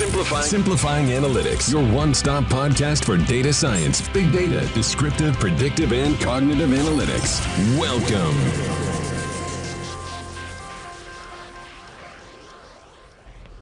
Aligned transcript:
Simplifying. 0.00 0.44
Simplifying 0.44 1.06
Analytics, 1.08 1.70
your 1.70 1.84
one 1.94 2.14
stop 2.14 2.44
podcast 2.44 3.04
for 3.04 3.18
data 3.18 3.52
science, 3.52 4.00
big 4.14 4.32
data, 4.32 4.66
descriptive, 4.72 5.38
predictive, 5.38 5.92
and 5.92 6.18
cognitive 6.18 6.70
analytics. 6.70 7.38
Welcome. 7.78 8.34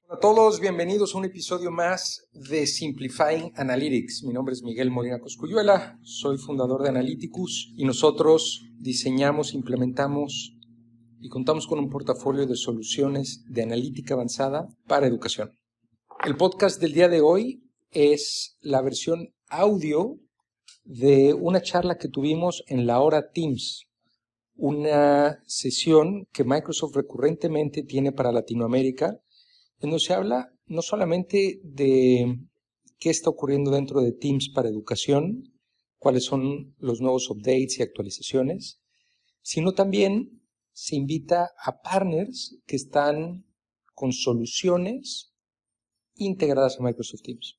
Hola 0.07 0.17
a 0.17 0.21
todos, 0.21 0.61
bienvenidos 0.61 1.13
a 1.13 1.19
un 1.19 1.25
episodio 1.25 1.73
más 1.73 2.29
de 2.33 2.69
Simplifying 2.69 3.53
Analytics. 3.57 4.23
Mi 4.23 4.33
nombre 4.33 4.53
es 4.53 4.63
Miguel 4.63 4.93
Molina 4.93 5.19
Coscuyuela, 5.19 5.99
soy 6.05 6.39
fundador 6.39 6.85
de 6.85 6.91
Analyticus 6.91 7.73
y 7.75 7.85
nosotros 7.85 8.63
diseñamos, 8.79 9.55
implementamos 9.55 10.55
y 11.21 11.29
contamos 11.31 11.67
con 11.67 11.81
un 11.81 11.91
portafolio 11.91 12.47
de 12.47 12.55
soluciones 12.55 13.43
de 13.49 13.65
analítica 13.65 14.15
avanzada 14.15 14.69
para 14.87 15.09
educación. 15.09 15.58
El 16.29 16.37
podcast 16.37 16.79
del 16.79 16.93
día 16.93 17.09
de 17.09 17.23
hoy 17.23 17.63
es 17.91 18.59
la 18.61 18.83
versión 18.83 19.33
audio 19.49 20.21
de 20.85 21.33
una 21.33 21.63
charla 21.63 21.97
que 21.97 22.09
tuvimos 22.09 22.65
en 22.67 22.87
la 22.87 23.01
hora 23.01 23.31
Teams, 23.31 23.87
una 24.55 25.43
sesión 25.47 26.27
que 26.31 26.45
Microsoft 26.45 26.97
recurrentemente 26.97 27.83
tiene 27.83 28.13
para 28.13 28.31
Latinoamérica, 28.31 29.23
en 29.81 29.89
donde 29.89 30.01
se 30.01 30.13
habla 30.13 30.53
no 30.67 30.83
solamente 30.83 31.63
de 31.65 32.39
qué 32.99 33.09
está 33.09 33.31
ocurriendo 33.31 33.71
dentro 33.71 34.03
de 34.03 34.13
Teams 34.13 34.51
para 34.51 34.69
educación, 34.69 35.45
cuáles 35.97 36.25
son 36.25 36.75
los 36.79 37.01
nuevos 37.01 37.31
updates 37.31 37.79
y 37.79 37.83
actualizaciones, 37.83 38.83
sino 39.41 39.73
también 39.73 40.43
se 40.73 40.95
invita 40.95 41.53
a 41.65 41.81
partners 41.81 42.59
que 42.67 42.77
están 42.77 43.47
con 43.95 44.13
soluciones 44.13 45.33
integradas 46.19 46.79
a 46.79 46.83
Microsoft 46.83 47.23
Teams. 47.23 47.57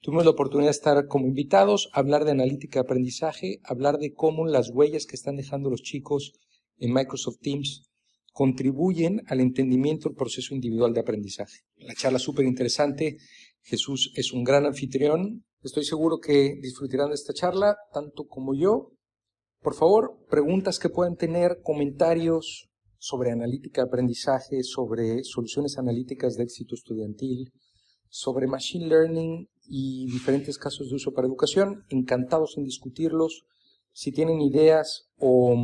Tuvimos 0.00 0.24
la 0.24 0.30
oportunidad 0.32 0.68
de 0.68 0.76
estar 0.76 1.06
como 1.06 1.26
invitados, 1.26 1.88
hablar 1.92 2.24
de 2.24 2.32
analítica 2.32 2.80
de 2.80 2.84
aprendizaje, 2.84 3.60
hablar 3.64 3.98
de 3.98 4.12
cómo 4.12 4.46
las 4.46 4.70
huellas 4.70 5.06
que 5.06 5.16
están 5.16 5.36
dejando 5.36 5.70
los 5.70 5.82
chicos 5.82 6.32
en 6.78 6.92
Microsoft 6.92 7.38
Teams 7.40 7.88
contribuyen 8.32 9.22
al 9.26 9.40
entendimiento 9.40 10.08
del 10.08 10.16
proceso 10.16 10.54
individual 10.54 10.92
de 10.92 11.00
aprendizaje. 11.00 11.60
La 11.76 11.94
charla 11.94 12.18
súper 12.18 12.46
interesante. 12.46 13.18
Jesús 13.60 14.12
es 14.16 14.32
un 14.32 14.42
gran 14.42 14.66
anfitrión. 14.66 15.44
Estoy 15.62 15.84
seguro 15.84 16.18
que 16.18 16.56
disfrutarán 16.60 17.10
de 17.10 17.14
esta 17.14 17.32
charla, 17.32 17.76
tanto 17.92 18.26
como 18.26 18.54
yo. 18.54 18.90
Por 19.60 19.74
favor, 19.74 20.18
preguntas 20.28 20.80
que 20.80 20.88
puedan 20.88 21.16
tener, 21.16 21.60
comentarios 21.62 22.68
sobre 22.98 23.30
analítica 23.30 23.82
de 23.82 23.88
aprendizaje, 23.88 24.62
sobre 24.64 25.22
soluciones 25.22 25.78
analíticas 25.78 26.36
de 26.36 26.44
éxito 26.44 26.74
estudiantil, 26.74 27.52
sobre 28.12 28.46
Machine 28.46 28.88
Learning 28.88 29.48
y 29.66 30.04
diferentes 30.06 30.58
casos 30.58 30.90
de 30.90 30.96
uso 30.96 31.14
para 31.14 31.26
educación. 31.26 31.86
Encantados 31.88 32.58
en 32.58 32.64
discutirlos. 32.64 33.46
Si 33.92 34.12
tienen 34.12 34.42
ideas 34.42 35.08
o 35.18 35.56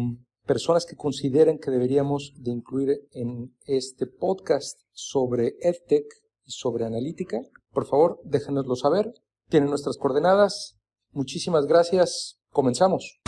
personas 0.46 0.86
que 0.86 0.96
consideren 0.96 1.58
que 1.58 1.70
deberíamos 1.70 2.32
de 2.38 2.50
incluir 2.50 3.06
en 3.12 3.54
este 3.66 4.06
podcast 4.06 4.80
sobre 4.92 5.56
EdTech 5.60 6.06
y 6.46 6.52
sobre 6.52 6.86
analítica, 6.86 7.42
por 7.70 7.86
favor, 7.86 8.18
déjenoslo 8.24 8.76
saber. 8.76 9.12
Tienen 9.50 9.68
nuestras 9.68 9.98
coordenadas. 9.98 10.78
Muchísimas 11.12 11.66
gracias. 11.66 12.40
Comenzamos. 12.50 13.20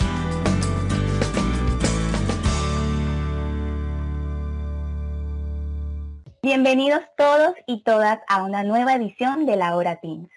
Bienvenidos 6.52 7.02
todos 7.16 7.54
y 7.68 7.84
todas 7.84 8.18
a 8.26 8.42
una 8.42 8.64
nueva 8.64 8.94
edición 8.94 9.46
de 9.46 9.54
la 9.54 9.76
Hora 9.76 10.00
Teams. 10.00 10.28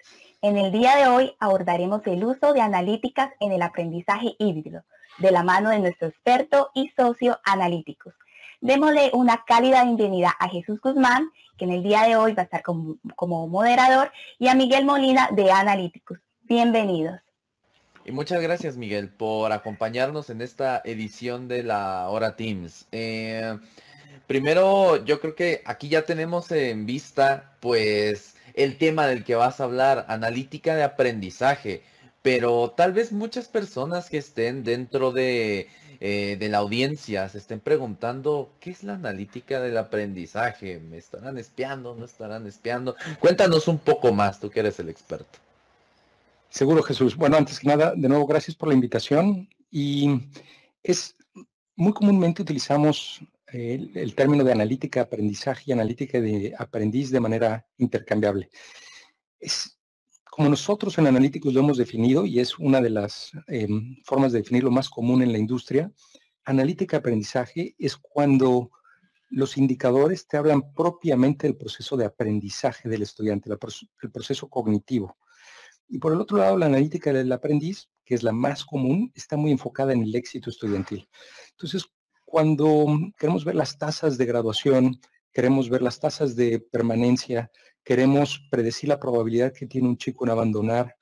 En 0.42 0.56
el 0.56 0.70
día 0.70 0.94
de 0.94 1.08
hoy 1.08 1.34
abordaremos 1.40 2.02
el 2.06 2.24
uso 2.24 2.52
de 2.52 2.60
analíticas 2.60 3.32
en 3.40 3.50
el 3.50 3.60
aprendizaje 3.62 4.36
híbrido, 4.38 4.84
de 5.18 5.32
la 5.32 5.42
mano 5.42 5.70
de 5.70 5.80
nuestro 5.80 6.06
experto 6.06 6.70
y 6.72 6.92
socio 6.96 7.40
analíticos. 7.44 8.14
Démosle 8.60 9.10
una 9.12 9.42
cálida 9.44 9.82
bienvenida 9.82 10.32
a 10.38 10.48
Jesús 10.48 10.80
Guzmán, 10.80 11.32
que 11.58 11.64
en 11.64 11.72
el 11.72 11.82
día 11.82 12.02
de 12.02 12.14
hoy 12.14 12.32
va 12.32 12.42
a 12.42 12.44
estar 12.44 12.62
como, 12.62 13.48
moderador, 13.48 14.12
y 14.38 14.46
a 14.46 14.54
Miguel 14.54 14.84
Molina 14.84 15.30
de 15.32 15.50
Analíticos. 15.50 16.20
Bienvenidos. 16.42 17.18
Y 18.04 18.12
muchas 18.12 18.40
gracias, 18.40 18.76
Miguel, 18.76 19.08
por 19.08 19.50
acompañarnos 19.50 20.30
en 20.30 20.42
esta 20.42 20.80
edición 20.84 21.48
de 21.48 21.64
la 21.64 22.08
Hora 22.08 22.36
Teams. 22.36 22.86
Eh, 22.92 23.58
Primero, 24.26 25.04
yo 25.04 25.20
creo 25.20 25.34
que 25.34 25.62
aquí 25.66 25.88
ya 25.88 26.02
tenemos 26.04 26.50
en 26.50 26.86
vista, 26.86 27.56
pues, 27.60 28.36
el 28.54 28.78
tema 28.78 29.06
del 29.06 29.24
que 29.24 29.34
vas 29.34 29.60
a 29.60 29.64
hablar, 29.64 30.06
analítica 30.08 30.74
de 30.74 30.82
aprendizaje. 30.82 31.82
Pero 32.22 32.70
tal 32.70 32.92
vez 32.92 33.12
muchas 33.12 33.48
personas 33.48 34.08
que 34.08 34.16
estén 34.18 34.64
dentro 34.64 35.12
de, 35.12 35.68
eh, 36.00 36.36
de 36.38 36.48
la 36.48 36.58
audiencia 36.58 37.28
se 37.28 37.38
estén 37.38 37.60
preguntando, 37.60 38.50
¿qué 38.60 38.70
es 38.70 38.82
la 38.82 38.94
analítica 38.94 39.60
del 39.60 39.76
aprendizaje? 39.76 40.80
¿Me 40.80 40.98
estarán 40.98 41.38
espiando? 41.38 41.94
¿No 41.94 42.04
estarán 42.04 42.46
espiando? 42.46 42.96
Cuéntanos 43.20 43.68
un 43.68 43.78
poco 43.78 44.12
más, 44.12 44.40
tú 44.40 44.50
que 44.50 44.60
eres 44.60 44.78
el 44.80 44.88
experto. 44.88 45.38
Seguro, 46.48 46.82
Jesús. 46.82 47.16
Bueno, 47.16 47.36
antes 47.36 47.58
que 47.58 47.68
nada, 47.68 47.94
de 47.96 48.08
nuevo, 48.08 48.26
gracias 48.26 48.56
por 48.56 48.68
la 48.68 48.74
invitación. 48.74 49.48
Y 49.70 50.20
es 50.82 51.16
muy 51.76 51.92
comúnmente 51.92 52.42
utilizamos 52.42 53.20
el, 53.54 54.14
término 54.16 54.42
de 54.42 54.52
analítica 54.52 55.02
aprendizaje 55.02 55.64
y 55.66 55.72
analítica 55.72 56.20
de 56.20 56.54
aprendiz 56.58 57.10
de 57.10 57.20
manera 57.20 57.66
intercambiable. 57.78 58.50
Es 59.38 59.78
como 60.24 60.48
nosotros 60.48 60.98
en 60.98 61.06
Analíticos 61.06 61.54
lo 61.54 61.60
hemos 61.60 61.78
definido, 61.78 62.26
y 62.26 62.40
es 62.40 62.58
una 62.58 62.80
de 62.80 62.90
las 62.90 63.30
em, 63.46 63.96
formas 64.04 64.32
de 64.32 64.40
definirlo 64.40 64.72
más 64.72 64.90
común 64.90 65.22
en 65.22 65.30
la 65.30 65.38
industria, 65.38 65.92
analítica 66.44 66.96
aprendizaje 66.96 67.76
es 67.78 67.96
cuando 67.96 68.72
los 69.30 69.56
indicadores 69.56 70.26
te 70.26 70.36
hablan 70.36 70.72
propiamente 70.74 71.46
del 71.46 71.56
proceso 71.56 71.96
de 71.96 72.06
aprendizaje 72.06 72.88
del 72.88 73.02
estudiante, 73.02 73.48
el 73.48 74.10
proceso 74.10 74.48
cognitivo. 74.48 75.16
Y 75.88 75.98
por 75.98 76.12
el 76.12 76.20
otro 76.20 76.38
lado, 76.38 76.58
la 76.58 76.66
analítica 76.66 77.12
del 77.12 77.30
aprendiz, 77.30 77.88
que 78.04 78.16
es 78.16 78.24
la 78.24 78.32
más 78.32 78.64
común, 78.64 79.12
está 79.14 79.36
muy 79.36 79.52
enfocada 79.52 79.92
en 79.92 80.02
el 80.02 80.14
éxito 80.16 80.50
estudiantil. 80.50 81.08
Entonces, 81.52 81.84
cuando 82.34 82.86
queremos 83.16 83.44
ver 83.44 83.54
las 83.54 83.78
tasas 83.78 84.18
de 84.18 84.26
graduación, 84.26 85.00
queremos 85.32 85.70
ver 85.70 85.82
las 85.82 86.00
tasas 86.00 86.34
de 86.34 86.58
permanencia, 86.58 87.48
queremos 87.84 88.40
predecir 88.50 88.88
la 88.88 88.98
probabilidad 88.98 89.52
que 89.52 89.68
tiene 89.68 89.86
un 89.86 89.96
chico 89.96 90.24
en 90.24 90.32
abandonar, 90.32 90.96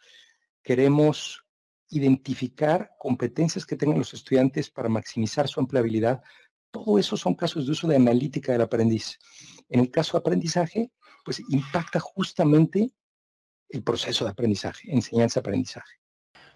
queremos 0.63 1.43
identificar 1.89 2.91
competencias 2.99 3.65
que 3.65 3.77
tengan 3.77 3.97
los 3.97 4.13
estudiantes 4.13 4.69
para 4.69 4.91
maximizar 4.91 5.49
su 5.49 5.59
empleabilidad. 5.59 6.23
Todo 6.71 6.99
eso 6.99 7.17
son 7.17 7.35
casos 7.35 7.65
de 7.65 7.73
uso 7.73 7.89
de 7.89 7.97
analítica 7.97 8.53
del 8.53 8.61
aprendiz. 8.61 9.19
En 9.71 9.81
el 9.81 9.91
caso 9.91 10.13
de 10.13 10.19
aprendizaje, 10.19 10.91
pues 11.25 11.41
impacta 11.49 11.99
justamente 11.99 12.91
el 13.71 13.83
proceso 13.83 14.27
de 14.27 14.33
aprendizaje, 14.33 14.93
enseñanza-aprendizaje. 14.93 15.95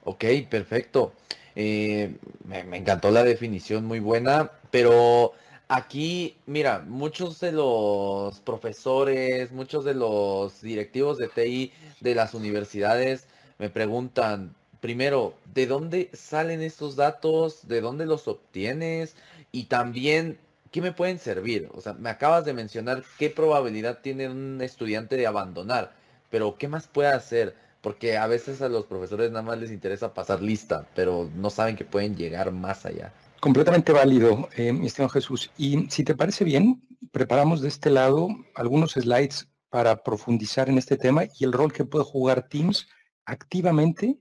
Ok, 0.05 0.23
perfecto. 0.51 1.15
Eh, 1.57 2.15
me, 2.45 2.61
encantó 2.77 3.11
la 3.11 3.25
definición, 3.25 3.87
muy 3.87 3.99
buena, 3.99 4.53
pero 4.71 5.33
aquí, 5.69 6.37
mira, 6.45 6.85
muchos 6.87 7.41
de 7.41 7.53
los 7.53 8.41
profesores, 8.41 9.53
muchos 9.53 9.85
de 9.87 9.95
los 9.95 10.61
directivos 10.61 11.17
de 11.17 11.29
TI 11.29 11.73
de 12.01 12.15
las 12.15 12.35
universidades 12.35 13.27
me 13.59 13.71
preguntan, 13.71 14.55
primero, 14.81 15.35
¿de 15.55 15.67
dónde 15.67 16.11
salen 16.13 16.61
estos 16.61 16.95
datos? 16.95 17.67
¿De 17.67 17.81
dónde 17.81 18.05
los 18.05 18.29
obtienes? 18.29 19.17
Y 19.51 19.65
también, 19.65 20.39
¿qué 20.71 20.83
me 20.83 20.93
pueden 20.93 21.19
servir? 21.19 21.71
O 21.73 21.81
sea, 21.81 21.95
me 21.95 22.11
acabas 22.11 22.45
de 22.45 22.53
mencionar 22.53 23.03
qué 23.19 23.31
probabilidad 23.31 24.01
tiene 24.03 24.29
un 24.29 24.61
estudiante 24.61 25.17
de 25.17 25.27
abandonar, 25.27 25.95
pero 26.31 26.57
¿qué 26.59 26.69
más 26.69 26.87
puede 26.87 27.09
hacer? 27.09 27.55
Porque 27.81 28.17
a 28.17 28.27
veces 28.27 28.63
a 28.63 28.69
los 28.69 28.87
profesores 28.87 29.31
nada 29.31 29.43
más 29.43 29.59
les 29.59 29.71
interesa 29.71 30.13
pasar 30.15 30.43
lista, 30.43 30.89
pero 30.95 31.31
no 31.37 31.51
saben 31.51 31.77
que 31.77 31.85
pueden 31.85 32.17
llegar 32.17 32.53
más 32.53 32.85
allá. 32.87 33.13
Completamente 33.41 33.93
válido, 33.93 34.49
eh, 34.57 34.73
mi 34.73 34.87
estimado 34.87 35.11
Jesús. 35.11 35.51
Y 35.57 35.89
si 35.91 36.03
te 36.03 36.15
parece 36.15 36.45
bien, 36.45 36.83
preparamos 37.13 37.61
de 37.61 37.69
este 37.69 37.91
lado 37.91 38.29
algunos 38.55 38.93
slides 38.93 39.49
para 39.69 40.03
profundizar 40.03 40.69
en 40.69 40.79
este 40.79 40.97
tema 40.97 41.25
y 41.39 41.45
el 41.45 41.53
rol 41.53 41.73
que 41.73 41.85
puede 41.85 42.05
jugar 42.05 42.49
Teams 42.49 42.89
activamente 43.25 44.19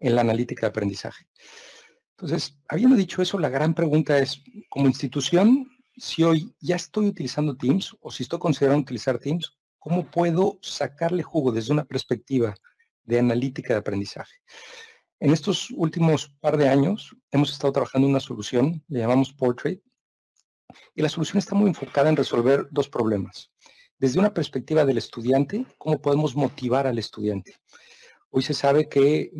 en 0.00 0.14
la 0.14 0.22
analítica 0.22 0.62
de 0.62 0.70
aprendizaje. 0.70 1.26
Entonces, 2.10 2.58
habiendo 2.68 2.96
dicho 2.96 3.22
eso, 3.22 3.38
la 3.38 3.48
gran 3.48 3.74
pregunta 3.74 4.18
es, 4.18 4.42
como 4.68 4.86
institución, 4.86 5.70
si 5.96 6.24
hoy 6.24 6.54
ya 6.60 6.76
estoy 6.76 7.06
utilizando 7.08 7.56
Teams 7.56 7.94
o 8.00 8.10
si 8.10 8.22
estoy 8.22 8.38
considerando 8.38 8.82
utilizar 8.82 9.18
Teams, 9.18 9.52
¿cómo 9.78 10.10
puedo 10.10 10.58
sacarle 10.62 11.22
jugo 11.22 11.52
desde 11.52 11.72
una 11.72 11.84
perspectiva 11.84 12.54
de 13.06 13.18
analítica 13.18 13.72
de 13.72 13.80
aprendizaje. 13.80 14.36
En 15.18 15.32
estos 15.32 15.70
últimos 15.70 16.28
par 16.40 16.56
de 16.58 16.68
años 16.68 17.16
hemos 17.30 17.50
estado 17.50 17.72
trabajando 17.72 18.06
en 18.06 18.10
una 18.10 18.20
solución, 18.20 18.84
le 18.88 19.00
llamamos 19.00 19.32
Portrait, 19.32 19.80
y 20.94 21.00
la 21.00 21.08
solución 21.08 21.38
está 21.38 21.54
muy 21.54 21.68
enfocada 21.68 22.10
en 22.10 22.16
resolver 22.16 22.66
dos 22.70 22.88
problemas. 22.88 23.50
desde 23.98 24.18
una 24.18 24.34
perspectiva 24.34 24.84
del 24.84 24.98
estudiante, 24.98 25.66
cómo 25.78 26.00
podemos 26.00 26.36
motivar 26.36 26.86
al 26.86 26.98
estudiante. 26.98 27.54
Hoy 28.30 28.42
se 28.42 28.54
sabe 28.54 28.88
que 28.88 29.30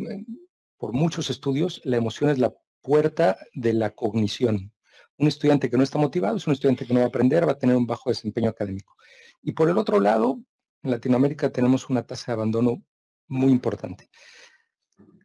por 0.77 0.93
muchos 0.93 1.29
estudios 1.29 1.81
la 1.83 1.97
emoción 1.97 2.29
es 2.29 2.39
la 2.39 2.53
puerta 2.81 3.37
de 3.53 3.73
la 3.73 3.91
cognición. 3.91 4.71
Un 5.17 5.27
estudiante 5.27 5.69
que 5.69 5.77
no 5.77 5.83
está 5.83 5.97
motivado 5.97 6.37
es 6.37 6.47
un 6.47 6.53
estudiante 6.53 6.85
que 6.85 6.93
no 6.93 7.01
va 7.01 7.05
a 7.05 7.09
aprender, 7.09 7.47
va 7.47 7.53
a 7.53 7.59
tener 7.59 7.75
un 7.75 7.87
bajo 7.87 8.09
desempeño 8.09 8.49
académico. 8.49 8.95
Y 9.41 9.51
por 9.51 9.69
el 9.69 9.77
otro 9.77 9.99
lado, 9.99 10.39
en 10.83 10.91
Latinoamérica 10.91 11.51
tenemos 11.51 11.89
una 11.89 12.03
tasa 12.03 12.31
de 12.31 12.33
abandono 12.33 12.83
muy 13.27 13.51
importante. 13.51 14.09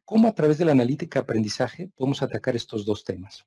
¿Cómo 0.05 0.29
a 0.29 0.35
través 0.35 0.59
de 0.59 0.65
la 0.65 0.73
analítica 0.73 1.21
aprendizaje 1.21 1.91
podemos 1.97 2.23
atacar 2.23 2.57
estos 2.57 2.85
dos 2.85 3.05
temas? 3.05 3.45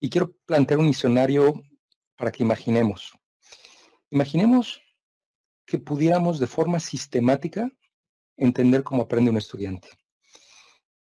Y 0.00 0.10
quiero 0.10 0.34
plantear 0.44 0.80
un 0.80 0.88
escenario 0.88 1.62
para 2.16 2.30
que 2.30 2.42
imaginemos. 2.42 3.12
Imaginemos 4.10 4.80
que 5.64 5.78
pudiéramos 5.78 6.38
de 6.38 6.46
forma 6.46 6.80
sistemática 6.80 7.70
entender 8.36 8.82
cómo 8.82 9.02
aprende 9.02 9.30
un 9.30 9.36
estudiante. 9.36 9.88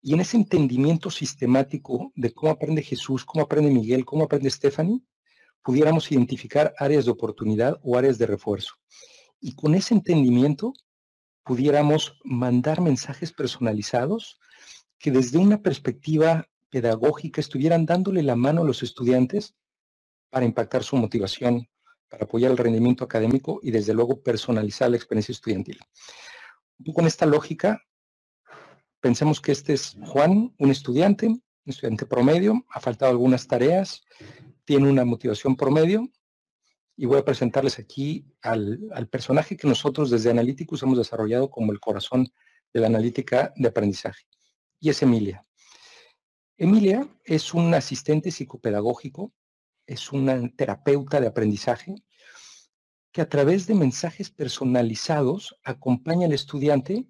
Y 0.01 0.13
en 0.13 0.21
ese 0.21 0.37
entendimiento 0.37 1.09
sistemático 1.09 2.11
de 2.15 2.33
cómo 2.33 2.51
aprende 2.51 2.81
Jesús, 2.81 3.25
cómo 3.25 3.43
aprende 3.43 3.71
Miguel, 3.71 4.05
cómo 4.05 4.23
aprende 4.23 4.49
Stephanie, 4.49 5.01
pudiéramos 5.63 6.11
identificar 6.11 6.73
áreas 6.77 7.05
de 7.05 7.11
oportunidad 7.11 7.77
o 7.83 7.97
áreas 7.97 8.17
de 8.17 8.25
refuerzo. 8.25 8.75
Y 9.39 9.55
con 9.55 9.75
ese 9.75 9.93
entendimiento 9.93 10.73
pudiéramos 11.47 12.19
mandar 12.25 12.81
mensajes 12.81 13.31
personalizados 13.31 14.37
que 14.99 15.11
desde 15.11 15.37
una 15.37 15.61
perspectiva 15.61 16.49
pedagógica 16.69 17.39
estuvieran 17.39 17.85
dándole 17.85 18.21
la 18.21 18.35
mano 18.35 18.61
a 18.61 18.65
los 18.65 18.83
estudiantes 18.83 19.55
para 20.29 20.45
impactar 20.45 20.83
su 20.83 20.97
motivación, 20.97 21.69
para 22.09 22.25
apoyar 22.25 22.51
el 22.51 22.57
rendimiento 22.57 23.05
académico 23.05 23.59
y 23.63 23.71
desde 23.71 23.93
luego 23.93 24.21
personalizar 24.21 24.89
la 24.89 24.97
experiencia 24.97 25.31
estudiantil. 25.31 25.79
Con 26.93 27.07
esta 27.07 27.25
lógica, 27.25 27.81
pensemos 28.99 29.39
que 29.39 29.53
este 29.53 29.73
es 29.73 29.95
Juan, 30.05 30.53
un 30.57 30.69
estudiante, 30.69 31.27
un 31.27 31.41
estudiante 31.65 32.05
promedio, 32.05 32.65
ha 32.69 32.81
faltado 32.81 33.11
algunas 33.11 33.47
tareas, 33.47 34.03
tiene 34.65 34.89
una 34.89 35.05
motivación 35.05 35.55
promedio, 35.55 36.09
y 36.97 37.05
voy 37.05 37.19
a 37.19 37.25
presentarles 37.25 37.77
aquí 37.77 38.25
al, 38.41 39.07
personaje 39.09 39.55
que 39.55 39.67
nosotros 39.67 40.09
desde 40.09 40.31
Analyticus 40.31 40.81
hemos 40.81 40.97
desarrollado 40.97 41.49
como 41.49 41.71
el 41.71 41.79
corazón 41.79 42.27
de 42.73 42.79
la 42.81 42.87
analítica 42.87 43.53
de 43.55 43.67
aprendizaje, 43.67 44.25
y 44.79 44.89
es 44.89 45.01
Emilia. 45.03 45.43
Emilia 46.57 47.07
es 47.23 47.53
un 47.53 47.71
asistente 47.75 48.31
psicopedagógico, 48.31 49.31
es 49.85 50.11
una 50.11 50.49
terapeuta 50.55 51.21
de 51.21 51.27
aprendizaje 51.27 51.93
que 53.11 53.21
a 53.21 53.29
través 53.29 53.67
de 53.67 53.75
mensajes 53.75 54.31
personalizados 54.31 55.55
acompaña 55.63 56.25
al 56.25 56.33
estudiante 56.33 57.05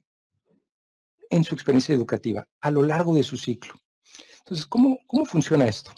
en 1.30 1.44
su 1.46 1.56
experiencia 1.56 1.96
educativa 1.96 2.46
a 2.60 2.72
lo 2.72 2.84
largo 2.84 3.16
de 3.16 3.24
su 3.24 3.38
ciclo. 3.38 3.74
Entonces, 4.40 4.66
¿cómo, 4.66 5.00
cómo 5.08 5.26
funciona 5.26 5.66
esto? 5.66 5.92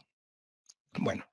Bueno, 1.00 1.26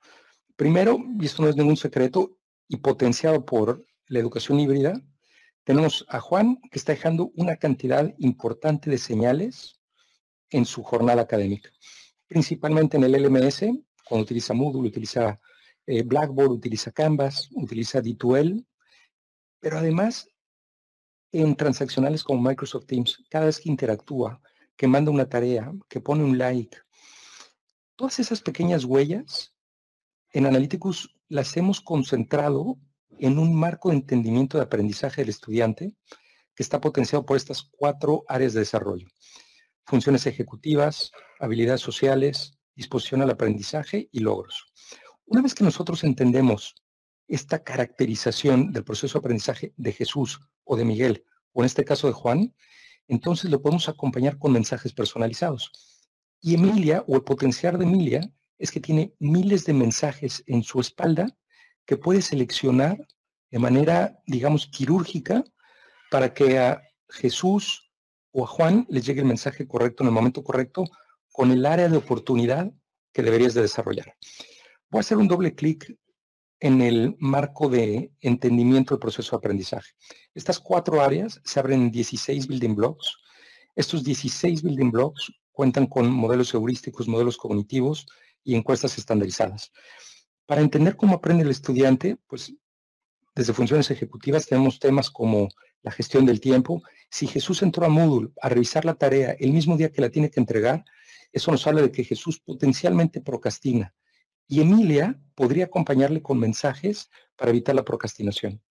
primero, 0.57 0.99
y 1.21 1.27
esto 1.27 1.43
no 1.43 1.49
es 1.49 1.57
ningún 1.57 1.77
secreto, 1.77 2.36
y 2.69 2.77
potenciado 2.79 3.45
por 3.45 3.85
la 4.09 4.19
educación 4.19 4.61
híbrida, 4.61 5.01
tenemos 5.65 6.07
a 6.09 6.21
Juan 6.21 6.61
que 6.71 6.79
está 6.79 6.93
dejando 6.93 7.33
una 7.35 7.57
cantidad 7.57 8.15
importante 8.19 8.89
de 8.89 8.99
señales 8.99 9.81
en 10.51 10.65
su 10.65 10.83
jornada 10.83 11.23
académica. 11.23 11.71
Principalmente 12.29 12.97
en 12.97 13.05
el 13.05 13.13
LMS, 13.23 13.65
cuando 14.05 14.23
utiliza 14.25 14.55
Moodle, 14.55 14.89
utiliza 14.89 15.41
eh, 15.87 16.03
Blackboard, 16.03 16.53
utiliza 16.53 16.93
Canvas, 16.93 17.49
utiliza 17.53 18.01
D2L, 18.01 18.65
pero 19.61 19.79
además 19.79 20.29
en 21.33 21.57
transaccionales 21.57 22.23
como 22.23 22.49
Microsoft 22.49 22.87
Teams, 22.87 23.25
cada 23.29 23.47
vez 23.47 23.61
que 23.61 23.69
interactúa, 23.69 24.41
que 24.77 24.87
manda 24.87 25.11
una 25.11 25.29
tarea, 25.29 25.73
que 25.89 26.01
pone 26.01 26.23
un 26.23 26.39
like, 26.39 26.79
todas 27.97 28.19
esas 28.21 28.41
pequeñas 28.41 28.85
huellas 28.85 29.56
en 30.39 30.47
Analyticus 30.47 31.17
las 31.29 31.57
hemos 31.57 31.81
concentrado 31.81 32.79
en 33.19 33.39
un 33.39 33.55
marco 33.55 33.89
de 33.89 33.97
entendimiento 33.97 34.59
de 34.59 34.65
aprendizaje 34.65 35.23
del 35.23 35.31
estudiante 35.31 35.95
que 36.55 36.63
está 36.63 36.81
potenciado 36.81 37.25
por 37.25 37.37
estas 37.37 37.63
cuatro 37.63 38.25
áreas 38.29 38.53
de 38.53 38.61
desarrollo 38.61 39.09
funciones 39.87 40.27
ejecutivas, 40.27 41.13
habilidades 41.39 41.81
sociales, 41.81 42.59
disposición 42.75 43.23
al 43.23 43.31
aprendizaje 43.31 44.09
y 44.13 44.21
logros. 44.21 44.67
Una 45.27 45.43
vez 45.43 45.55
que 45.55 45.65
nosotros 45.65 46.05
entendemos 46.05 46.75
esta 47.29 47.63
caracterización 47.63 48.73
del 48.73 48.85
proceso 48.85 49.15
de 49.15 49.21
aprendizaje 49.21 49.73
de 49.77 49.93
Jesús 49.93 50.41
o 50.65 50.77
de 50.77 50.85
Miguel, 50.85 51.25
o 51.53 51.63
en 51.63 51.67
este 51.67 51.85
caso 51.85 52.07
de 52.07 52.13
Juan, 52.13 52.55
entonces 53.09 53.51
lo 53.51 53.63
podemos 53.63 53.89
acompañar 53.89 54.39
con 54.39 54.53
mensajes 54.53 54.93
personalizados. 54.93 55.71
Y 56.41 56.55
Emilia, 56.55 57.05
o 57.07 57.17
el 57.17 57.23
potencial 57.23 57.79
de 57.79 57.85
Emilia, 57.85 58.31
es 58.59 58.71
que 58.71 58.81
tiene 58.81 59.15
miles 59.19 59.65
de 59.65 59.73
mensajes 59.73 60.43
en 60.47 60.63
su 60.63 60.81
espalda 60.81 61.29
que 61.85 61.97
puede 61.97 62.23
seleccionar 62.23 62.99
de 63.51 63.59
manera, 63.59 64.19
digamos, 64.27 64.67
quirúrgica 64.67 65.45
para 66.11 66.35
que 66.35 66.59
a 66.59 66.83
Jesús, 67.09 67.91
o 68.33 68.45
a 68.45 68.47
Juan 68.47 68.87
les 68.91 69.07
llegue 69.07 69.21
el 69.21 69.27
mensaje 69.27 69.67
correcto 69.67 70.03
en 70.03 70.09
el 70.09 70.15
momento 70.15 70.43
correcto 70.43 70.85
con 71.33 71.51
el 71.53 71.65
área 71.65 71.89
de 71.89 71.97
oportunidad 71.97 72.71
que 73.13 73.23
deberías 73.23 73.55
de 73.55 73.63
desarrollar. 73.63 74.15
Voy 74.91 74.99
a 74.99 75.01
hacer 75.01 75.17
un 75.17 75.29
doble 75.29 75.55
clic 75.55 75.97
en 76.61 76.81
el 76.81 77.17
marco 77.19 77.69
de 77.69 78.13
entendimiento 78.21 78.95
del 78.95 79.01
proceso 79.01 79.33
de 79.33 79.39
aprendizaje. 79.39 79.93
Estas 80.35 80.59
cuatro 80.59 81.01
áreas 81.01 81.41
se 81.45 81.61
abren 81.61 81.83
en 81.83 81.91
16 81.91 82.47
building 82.47 82.75
blocks. 82.75 83.17
Estos 83.75 84.05
16 84.05 84.63
building 84.63 84.91
blocks 84.91 85.33
cuentan 85.51 85.87
con 85.87 86.11
modelos 86.11 86.53
heurísticos, 86.53 87.09
modelos 87.09 87.37
cognitivos 87.37 88.07
y 88.47 88.55
encuestas 88.55 88.97
estandarizadas. 88.97 89.73
Para 90.47 90.63
entender 90.63 90.97
cómo 90.97 91.17
aprende 91.17 91.43
el 91.43 91.51
estudiante, 91.51 92.17
pues 92.29 92.55
desde 93.35 93.53
funciones 93.53 93.91
ejecutivas 93.91 94.47
tenemos 94.47 94.79
temas 94.79 95.11
como 95.11 95.49
la 95.83 95.91
gestión 95.91 96.25
del 96.25 96.41
tiempo. 96.41 96.83
Si 97.11 97.27
Jesús 97.27 97.63
entró 97.63 97.85
a 97.85 97.89
Moodle 97.89 98.31
a 98.41 98.49
revisar 98.49 98.85
la 98.85 98.95
tarea 98.95 99.37
el 99.39 99.53
mismo 99.53 99.77
día 99.77 99.91
que 99.93 100.01
la 100.01 100.11
tiene 100.11 100.31
que 100.31 100.41
entregar, 100.41 100.85
eso 101.33 101.51
nos 101.51 101.67
habla 101.67 101.83
de 101.83 101.91
que 101.91 102.05
Jesús 102.05 102.39
potencialmente 102.39 103.21
procrastina. 103.21 103.93
Y 104.49 104.61
Emilia 104.61 105.21
podría 105.35 105.65
acompañarle 105.65 106.23
con 106.23 106.39
mensajes 106.39 107.11
para 107.35 107.51
evitar 107.51 107.75
la 107.75 107.85
procrastinación. 107.85 108.63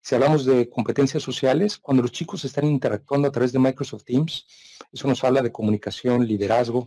Si 0.00 0.14
hablamos 0.14 0.46
de 0.46 0.68
competencias 0.68 1.22
sociales, 1.22 1.76
cuando 1.76 2.02
los 2.02 2.12
chicos 2.12 2.44
están 2.44 2.64
interactuando 2.64 3.28
a 3.28 3.30
través 3.30 3.52
de 3.52 3.58
Microsoft 3.58 4.04
Teams, 4.04 4.46
eso 4.90 5.06
nos 5.06 5.22
habla 5.22 5.42
de 5.42 5.52
comunicación, 5.52 6.26
liderazgo. 6.26 6.86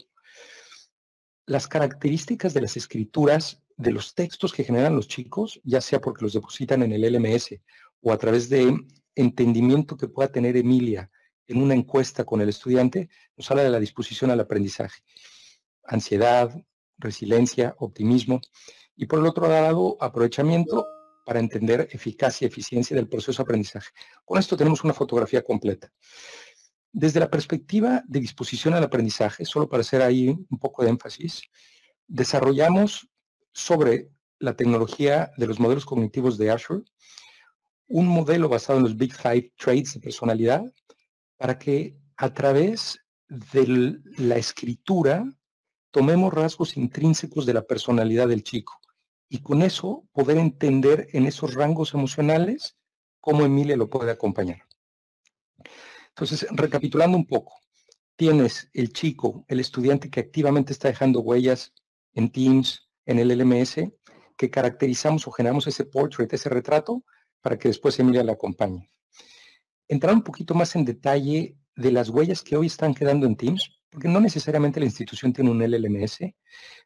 Las 1.46 1.68
características 1.68 2.54
de 2.54 2.62
las 2.62 2.76
escrituras 2.78 3.62
de 3.78 3.92
los 3.92 4.16
textos 4.16 4.54
que 4.54 4.64
generan 4.64 4.96
los 4.96 5.08
chicos, 5.08 5.60
ya 5.64 5.82
sea 5.82 6.00
porque 6.00 6.24
los 6.24 6.34
depositan 6.34 6.82
en 6.84 6.94
el 6.94 7.14
LMS 7.14 7.60
o 8.02 8.12
a 8.12 8.18
través 8.18 8.50
de 8.50 8.76
entendimiento 9.16 9.98
que 9.98 10.08
pueda 10.08 10.32
tener 10.32 10.58
Emilia 10.58 11.10
en 11.48 11.62
una 11.62 11.74
encuesta 11.74 12.24
con 12.24 12.42
el 12.42 12.50
estudiante, 12.50 13.10
nos 13.38 13.50
habla 13.52 13.64
de 13.64 13.70
la 13.70 13.80
disposición 13.80 14.32
al 14.32 14.40
aprendizaje. 14.40 15.04
Ansiedad, 15.84 16.56
resiliencia, 16.98 17.76
optimismo. 17.80 18.42
Y 18.96 19.06
por 19.06 19.20
el 19.20 19.28
otro 19.28 19.48
lado, 19.48 19.98
aprovechamiento 20.00 20.88
para 21.26 21.40
entender 21.40 21.88
eficacia 21.92 22.46
y 22.46 22.48
eficiencia 22.48 22.96
del 22.96 23.10
proceso 23.10 23.42
de 23.42 23.44
aprendizaje. 23.44 23.90
Con 24.24 24.40
esto 24.40 24.56
tenemos 24.56 24.84
una 24.84 24.94
fotografía 24.94 25.44
completa. 25.44 25.92
Desde 26.98 27.20
la 27.20 27.30
perspectiva 27.30 28.04
de 28.08 28.22
disposición 28.22 28.74
al 28.74 28.86
aprendizaje, 28.86 29.44
solo 29.44 29.68
para 29.68 29.82
hacer 29.82 30.02
ahí 30.02 30.30
un 30.30 30.58
poco 30.58 30.82
de 30.82 30.92
énfasis, 30.92 31.42
desarrollamos 32.08 33.10
sobre 33.52 34.12
la 34.40 34.56
tecnología 34.56 35.30
de 35.36 35.46
los 35.46 35.60
modelos 35.60 35.86
cognitivos 35.86 36.38
de 36.38 36.52
Azure 36.52 36.86
un 37.90 38.08
modelo 38.08 38.48
basado 38.48 38.80
en 38.80 38.86
los 38.86 38.96
Big 38.96 39.14
Five 39.14 39.52
Traits 39.58 39.96
de 39.96 40.00
personalidad 40.00 40.64
para 41.36 41.60
que 41.60 41.98
a 42.16 42.34
través 42.34 42.98
de 43.28 44.00
la 44.18 44.38
escritura 44.38 45.26
tomemos 45.92 46.34
rasgos 46.34 46.78
intrínsecos 46.78 47.46
de 47.46 47.56
la 47.56 47.64
personalidad 47.64 48.30
del 48.30 48.42
chico 48.42 48.80
y 49.28 49.40
con 49.40 49.64
eso 49.64 50.08
poder 50.14 50.38
entender 50.38 51.10
en 51.12 51.26
esos 51.26 51.56
rangos 51.56 51.94
emocionales 51.94 52.78
cómo 53.20 53.44
Emilia 53.44 53.76
lo 53.76 53.90
puede 53.90 54.12
acompañar. 54.12 54.62
Entonces, 56.16 56.48
recapitulando 56.52 57.18
un 57.18 57.26
poco, 57.26 57.60
tienes 58.16 58.70
el 58.74 58.94
chico, 58.94 59.44
el 59.50 59.60
estudiante 59.60 60.10
que 60.10 60.22
activamente 60.22 60.72
está 60.72 60.88
dejando 60.88 61.20
huellas 61.20 61.74
en 62.14 62.32
Teams, 62.32 62.88
en 63.06 63.20
el 63.20 63.38
LMS, 63.38 63.92
que 64.38 64.50
caracterizamos 64.50 65.28
o 65.28 65.32
generamos 65.32 65.68
ese 65.68 65.84
portrait, 65.84 66.32
ese 66.32 66.48
retrato, 66.48 67.04
para 67.42 67.60
que 67.60 67.68
después 67.68 68.00
Emilia 68.00 68.24
la 68.24 68.32
acompañe. 68.32 68.90
Entrar 69.90 70.14
un 70.14 70.24
poquito 70.24 70.54
más 70.54 70.74
en 70.78 70.86
detalle 70.86 71.58
de 71.76 71.92
las 71.92 72.10
huellas 72.10 72.42
que 72.42 72.56
hoy 72.56 72.68
están 72.68 72.94
quedando 72.94 73.26
en 73.26 73.36
Teams, 73.36 73.70
porque 73.90 74.08
no 74.08 74.22
necesariamente 74.22 74.80
la 74.80 74.86
institución 74.86 75.34
tiene 75.34 75.52
un 75.52 75.62
LLMS, 75.62 76.20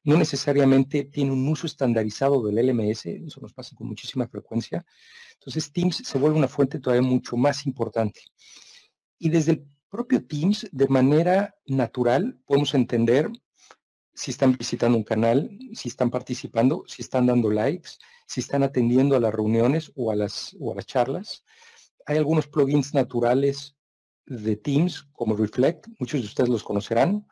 no 0.06 0.18
necesariamente 0.18 1.06
tiene 1.06 1.32
un 1.32 1.48
uso 1.48 1.68
estandarizado 1.68 2.44
del 2.48 2.68
LMS, 2.68 3.06
eso 3.06 3.42
nos 3.42 3.54
pasa 3.54 3.76
con 3.76 3.88
muchísima 3.88 4.28
frecuencia. 4.28 4.84
Entonces 5.34 5.72
Teams 5.72 5.98
se 5.98 6.18
vuelve 6.18 6.38
una 6.38 6.48
fuente 6.48 6.80
todavía 6.80 7.08
mucho 7.08 7.38
más 7.38 7.68
importante. 7.68 8.22
Y 9.20 9.30
desde 9.30 9.52
el 9.52 9.68
propio 9.90 10.26
Teams, 10.26 10.68
de 10.72 10.88
manera 10.88 11.56
natural, 11.66 12.40
podemos 12.46 12.74
entender 12.74 13.30
si 14.14 14.32
están 14.32 14.58
visitando 14.58 14.98
un 14.98 15.04
canal, 15.04 15.50
si 15.74 15.90
están 15.90 16.10
participando, 16.10 16.84
si 16.88 17.02
están 17.02 17.26
dando 17.26 17.50
likes, 17.50 17.92
si 18.26 18.40
están 18.40 18.64
atendiendo 18.64 19.16
a 19.16 19.20
las 19.20 19.34
reuniones 19.34 19.92
o 19.96 20.12
a 20.12 20.16
las, 20.16 20.56
charlas. 20.86 21.44
Hay 22.06 22.18
algunos 22.18 22.48
plugins 22.48 22.94
naturales 22.94 23.76
de 24.26 24.56
Teams 24.56 25.04
como 25.14 25.36
Reflect, 25.36 25.88
muchos 26.00 26.22
de 26.22 26.28
ustedes 26.28 26.50
los 26.50 26.64
conocerán, 26.64 27.28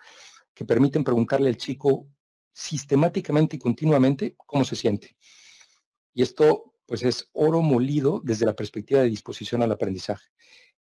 que 0.53 0.65
permiten 0.65 1.03
preguntarle 1.03 1.49
al 1.49 1.57
chico 1.57 2.07
sistemáticamente 2.53 3.55
y 3.55 3.59
continuamente 3.59 4.35
cómo 4.45 4.65
se 4.65 4.75
siente. 4.75 5.15
Y 6.13 6.23
esto 6.23 6.73
pues 6.85 7.03
es 7.03 7.29
oro 7.33 7.61
molido 7.61 8.21
desde 8.23 8.45
la 8.45 8.55
perspectiva 8.55 9.01
de 9.01 9.09
disposición 9.09 9.61
al 9.61 9.73
aprendizaje. 9.73 10.25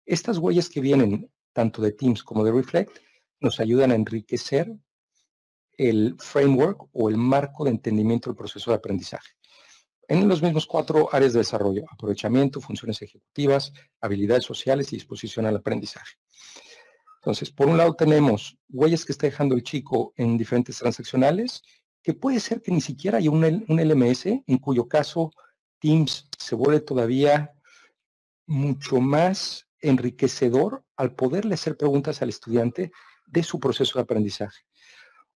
Estas 0.08 0.38
huellas 0.38 0.70
que 0.70 0.80
vienen 0.80 1.30
tanto 1.52 1.82
de 1.82 1.92
Teams 1.92 2.24
como 2.24 2.42
de 2.42 2.50
Reflect 2.50 2.98
nos 3.40 3.60
ayudan 3.60 3.90
a 3.90 3.94
enriquecer 3.94 4.74
el 5.76 6.16
framework 6.18 6.88
o 6.92 7.10
el 7.10 7.18
marco 7.18 7.64
de 7.64 7.72
entendimiento 7.72 8.30
del 8.30 8.36
proceso 8.36 8.70
de 8.70 8.78
aprendizaje. 8.78 9.32
En 10.08 10.26
los 10.26 10.42
mismos 10.42 10.66
cuatro 10.66 11.10
áreas 11.12 11.34
de 11.34 11.40
desarrollo, 11.40 11.84
aprovechamiento, 11.92 12.58
funciones 12.58 13.02
ejecutivas, 13.02 13.70
habilidades 14.00 14.44
sociales 14.44 14.90
y 14.90 14.96
disposición 14.96 15.44
al 15.44 15.56
aprendizaje. 15.56 16.16
Entonces, 17.20 17.50
por 17.50 17.68
un 17.68 17.76
lado 17.76 17.92
tenemos 17.92 18.56
huellas 18.70 19.04
que 19.04 19.12
está 19.12 19.26
dejando 19.26 19.56
el 19.56 19.62
chico 19.62 20.14
en 20.16 20.38
diferentes 20.38 20.78
transaccionales, 20.78 21.62
que 22.02 22.14
puede 22.14 22.40
ser 22.40 22.62
que 22.62 22.72
ni 22.72 22.80
siquiera 22.80 23.18
haya 23.18 23.30
un, 23.30 23.44
un 23.44 23.78
LMS, 23.78 24.24
en 24.24 24.56
cuyo 24.58 24.88
caso 24.88 25.32
Teams 25.78 26.30
se 26.38 26.54
vuelve 26.54 26.80
todavía 26.80 27.52
mucho 28.46 29.02
más 29.02 29.67
enriquecedor 29.80 30.84
al 30.96 31.14
poderle 31.14 31.54
hacer 31.54 31.76
preguntas 31.76 32.22
al 32.22 32.28
estudiante 32.28 32.92
de 33.26 33.42
su 33.42 33.60
proceso 33.60 33.98
de 33.98 34.02
aprendizaje. 34.02 34.62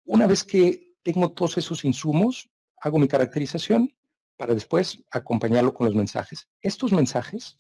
Una 0.05 0.27
vez 0.27 0.45
que 0.45 0.95
tengo 1.03 1.33
todos 1.33 1.59
esos 1.59 1.85
insumos, 1.85 2.51
hago 2.81 2.99
mi 2.99 3.09
caracterización 3.09 3.93
para 4.37 4.55
después 4.55 5.03
acompañarlo 5.11 5.75
con 5.75 5.87
los 5.87 5.95
mensajes. 5.95 6.49
Estos 6.61 6.93
mensajes 6.93 7.59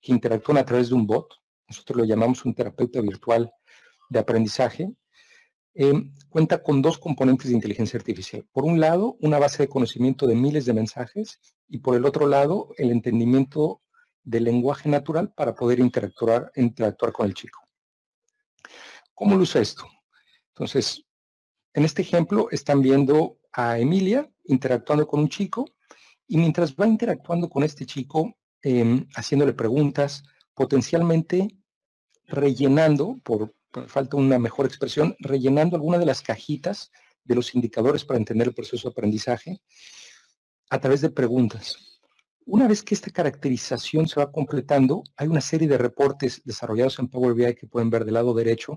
que 0.00 0.12
interactúan 0.12 0.58
a 0.58 0.64
través 0.64 0.88
de 0.88 0.94
un 0.94 1.06
bot, 1.06 1.26
nosotros 1.68 1.98
lo 1.98 2.04
llamamos 2.04 2.44
un 2.44 2.54
terapeuta 2.54 3.00
virtual 3.00 3.50
de 4.08 4.18
aprendizaje, 4.18 4.92
eh, 5.74 5.92
cuenta 6.28 6.62
con 6.62 6.82
dos 6.82 6.98
componentes 6.98 7.48
de 7.48 7.54
inteligencia 7.54 7.96
artificial. 7.96 8.44
Por 8.52 8.64
un 8.64 8.80
lado, 8.80 9.16
una 9.20 9.38
base 9.38 9.62
de 9.62 9.68
conocimiento 9.68 10.26
de 10.26 10.34
miles 10.34 10.64
de 10.64 10.74
mensajes 10.74 11.40
y 11.68 11.78
por 11.78 11.96
el 11.96 12.04
otro 12.04 12.26
lado, 12.26 12.70
el 12.76 12.90
entendimiento 12.90 13.80
del 14.22 14.44
lenguaje 14.44 14.88
natural 14.88 15.32
para 15.32 15.54
poder 15.54 15.80
interactuar, 15.80 16.50
interactuar 16.56 17.12
con 17.12 17.26
el 17.26 17.34
chico. 17.34 17.60
¿Cómo 19.14 19.36
usa 19.36 19.60
esto? 19.60 19.84
Entonces, 20.48 21.04
en 21.74 21.84
este 21.84 22.02
ejemplo 22.02 22.48
están 22.50 22.82
viendo 22.82 23.38
a 23.52 23.78
Emilia 23.78 24.30
interactuando 24.44 25.06
con 25.06 25.20
un 25.20 25.28
chico 25.28 25.66
y 26.26 26.36
mientras 26.36 26.74
va 26.74 26.86
interactuando 26.86 27.48
con 27.48 27.62
este 27.62 27.86
chico, 27.86 28.36
em, 28.62 29.06
haciéndole 29.14 29.52
preguntas, 29.52 30.22
potencialmente 30.54 31.48
rellenando, 32.26 33.18
por, 33.24 33.54
por 33.70 33.88
falta 33.88 34.16
una 34.16 34.38
mejor 34.38 34.66
expresión, 34.66 35.16
rellenando 35.18 35.76
alguna 35.76 35.98
de 35.98 36.06
las 36.06 36.22
cajitas 36.22 36.90
de 37.24 37.34
los 37.34 37.54
indicadores 37.54 38.04
para 38.04 38.18
entender 38.18 38.48
el 38.48 38.54
proceso 38.54 38.88
de 38.88 38.92
aprendizaje 38.92 39.60
a 40.70 40.80
través 40.80 41.00
de 41.00 41.10
preguntas. 41.10 41.89
Una 42.52 42.66
vez 42.66 42.82
que 42.82 42.96
esta 42.96 43.12
caracterización 43.12 44.08
se 44.08 44.18
va 44.18 44.32
completando, 44.32 45.04
hay 45.16 45.28
una 45.28 45.40
serie 45.40 45.68
de 45.68 45.78
reportes 45.78 46.42
desarrollados 46.44 46.98
en 46.98 47.06
Power 47.06 47.32
BI 47.32 47.54
que 47.54 47.68
pueden 47.68 47.90
ver 47.90 48.04
del 48.04 48.14
lado 48.14 48.34
derecho 48.34 48.76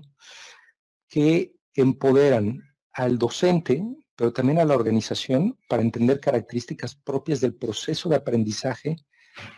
que 1.08 1.56
empoderan 1.74 2.62
al 2.92 3.18
docente, 3.18 3.84
pero 4.14 4.32
también 4.32 4.60
a 4.60 4.64
la 4.64 4.76
organización 4.76 5.58
para 5.68 5.82
entender 5.82 6.20
características 6.20 6.94
propias 6.94 7.40
del 7.40 7.56
proceso 7.56 8.08
de 8.08 8.14
aprendizaje 8.14 8.94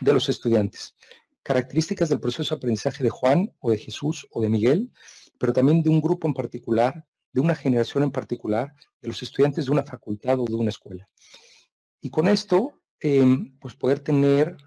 de 0.01 0.13
los 0.13 0.29
estudiantes. 0.29 0.95
Características 1.43 2.09
del 2.09 2.19
proceso 2.19 2.55
de 2.55 2.57
aprendizaje 2.57 3.03
de 3.03 3.11
Juan 3.11 3.53
o 3.59 3.69
de 3.69 3.77
Jesús 3.77 4.25
o 4.31 4.41
de 4.41 4.49
Miguel, 4.49 4.91
pero 5.37 5.53
también 5.53 5.83
de 5.83 5.91
un 5.91 6.01
grupo 6.01 6.27
en 6.27 6.33
particular, 6.33 7.05
de 7.33 7.41
una 7.41 7.53
generación 7.53 8.01
en 8.01 8.11
particular, 8.11 8.73
de 8.99 9.09
los 9.09 9.21
estudiantes 9.21 9.67
de 9.67 9.71
una 9.73 9.83
facultad 9.83 10.39
o 10.39 10.45
de 10.45 10.55
una 10.55 10.69
escuela. 10.69 11.07
Y 12.01 12.09
con 12.09 12.27
esto 12.27 12.81
Pues 12.99 13.75
poder 13.75 13.99
tener 13.99 14.57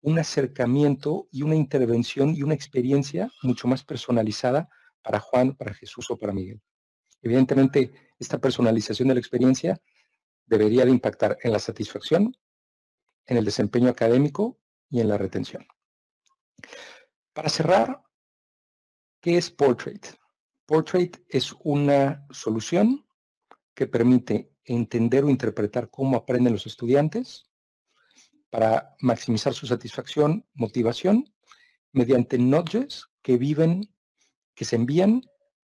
un 0.00 0.18
acercamiento 0.18 1.28
y 1.30 1.42
una 1.42 1.56
intervención 1.56 2.34
y 2.34 2.42
una 2.42 2.54
experiencia 2.54 3.30
mucho 3.42 3.68
más 3.68 3.84
personalizada 3.84 4.68
para 5.02 5.20
Juan, 5.20 5.54
para 5.54 5.74
Jesús 5.74 6.10
o 6.10 6.16
para 6.16 6.32
Miguel. 6.32 6.60
Evidentemente, 7.20 7.92
esta 8.18 8.38
personalización 8.38 9.08
de 9.08 9.14
la 9.14 9.20
experiencia 9.20 9.80
debería 10.46 10.84
de 10.84 10.90
impactar 10.90 11.36
en 11.42 11.52
la 11.52 11.58
satisfacción, 11.58 12.34
en 13.26 13.36
el 13.36 13.44
desempeño 13.44 13.90
académico 13.90 14.58
y 14.88 15.00
en 15.00 15.08
la 15.08 15.18
retención. 15.18 15.66
Para 17.32 17.50
cerrar, 17.50 18.02
¿qué 19.20 19.36
es 19.36 19.50
Portrait? 19.50 20.06
Portrait 20.64 21.18
es 21.28 21.54
una 21.64 22.26
solución 22.30 23.06
que 23.74 23.86
permite 23.86 24.52
entender 24.64 25.24
o 25.24 25.30
interpretar 25.30 25.90
cómo 25.90 26.16
aprenden 26.16 26.52
los 26.52 26.66
estudiantes 26.66 27.47
para 28.50 28.96
maximizar 29.00 29.54
su 29.54 29.66
satisfacción, 29.66 30.46
motivación, 30.54 31.24
mediante 31.92 32.38
nudges 32.38 33.06
que 33.22 33.36
viven, 33.36 33.92
que 34.54 34.64
se 34.64 34.76
envían 34.76 35.22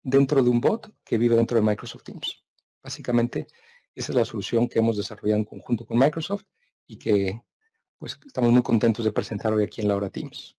dentro 0.03 0.43
de 0.43 0.51
un 0.51 0.61
bot 0.61 0.93
que 1.05 1.19
vive 1.19 1.37
dentro 1.37 1.57
de 1.57 1.63
Microsoft 1.63 2.05
Teams. 2.05 2.45
Básicamente, 2.83 3.47
esa 3.95 4.13
es 4.13 4.17
la 4.17 4.25
solución 4.25 4.69
que 4.69 4.79
hemos 4.79 4.97
desarrollado 4.97 5.39
en 5.39 5.45
conjunto 5.45 5.85
con 5.85 5.99
Microsoft 5.99 6.45
y 6.87 6.99
que 6.99 7.41
pues 7.99 8.19
estamos 8.25 8.51
muy 8.51 8.63
contentos 8.63 9.05
de 9.05 9.13
presentar 9.13 9.53
hoy 9.53 9.65
aquí 9.65 9.83
en 9.83 9.89
la 9.89 9.97
hora 9.97 10.09
Teams. 10.09 10.57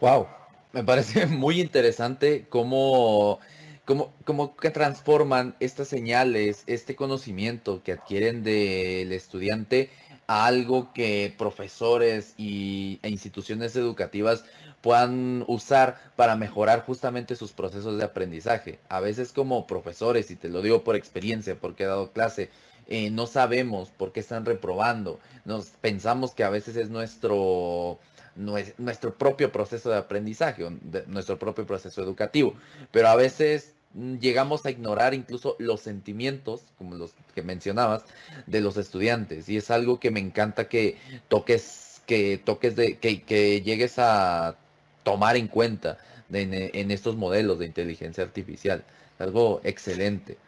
Wow, 0.00 0.26
me 0.72 0.82
parece 0.82 1.26
muy 1.26 1.60
interesante 1.60 2.46
cómo, 2.48 3.40
cómo, 3.84 4.14
cómo 4.24 4.54
transforman 4.72 5.54
estas 5.60 5.88
señales, 5.88 6.64
este 6.66 6.96
conocimiento 6.96 7.82
que 7.82 7.92
adquieren 7.92 8.42
del 8.42 9.12
estudiante 9.12 9.90
algo 10.26 10.92
que 10.92 11.34
profesores 11.36 12.34
y, 12.38 12.98
e 13.02 13.08
instituciones 13.08 13.76
educativas 13.76 14.44
puedan 14.80 15.44
usar 15.46 16.12
para 16.16 16.36
mejorar 16.36 16.84
justamente 16.84 17.36
sus 17.36 17.52
procesos 17.52 17.98
de 17.98 18.04
aprendizaje. 18.04 18.78
A 18.88 19.00
veces 19.00 19.32
como 19.32 19.66
profesores, 19.66 20.30
y 20.30 20.36
te 20.36 20.48
lo 20.48 20.60
digo 20.62 20.82
por 20.84 20.96
experiencia, 20.96 21.54
porque 21.54 21.84
he 21.84 21.86
dado 21.86 22.12
clase, 22.12 22.50
eh, 22.88 23.10
no 23.10 23.26
sabemos 23.26 23.90
por 23.90 24.12
qué 24.12 24.20
están 24.20 24.44
reprobando. 24.44 25.20
Nos 25.44 25.66
pensamos 25.66 26.32
que 26.32 26.44
a 26.44 26.50
veces 26.50 26.76
es 26.76 26.90
nuestro 26.90 27.98
nuestro 28.34 29.14
propio 29.14 29.52
proceso 29.52 29.90
de 29.90 29.98
aprendizaje, 29.98 30.66
nuestro 31.06 31.38
propio 31.38 31.66
proceso 31.66 32.02
educativo, 32.02 32.54
pero 32.90 33.08
a 33.08 33.14
veces 33.14 33.74
llegamos 33.94 34.64
a 34.66 34.70
ignorar 34.70 35.14
incluso 35.14 35.56
los 35.58 35.80
sentimientos, 35.80 36.62
como 36.78 36.94
los 36.96 37.12
que 37.34 37.42
mencionabas, 37.42 38.04
de 38.46 38.60
los 38.60 38.76
estudiantes. 38.76 39.48
Y 39.48 39.56
es 39.56 39.70
algo 39.70 40.00
que 40.00 40.10
me 40.10 40.20
encanta 40.20 40.68
que 40.68 40.96
toques, 41.28 42.02
que 42.06 42.38
toques 42.38 42.76
de, 42.76 42.98
que, 42.98 43.22
que 43.22 43.62
llegues 43.62 43.98
a 43.98 44.56
tomar 45.02 45.36
en 45.36 45.48
cuenta 45.48 45.98
en, 46.32 46.90
estos 46.90 47.16
modelos 47.16 47.58
de 47.58 47.66
inteligencia 47.66 48.24
artificial. 48.24 48.84
Algo 49.18 49.60
excelente. 49.64 50.38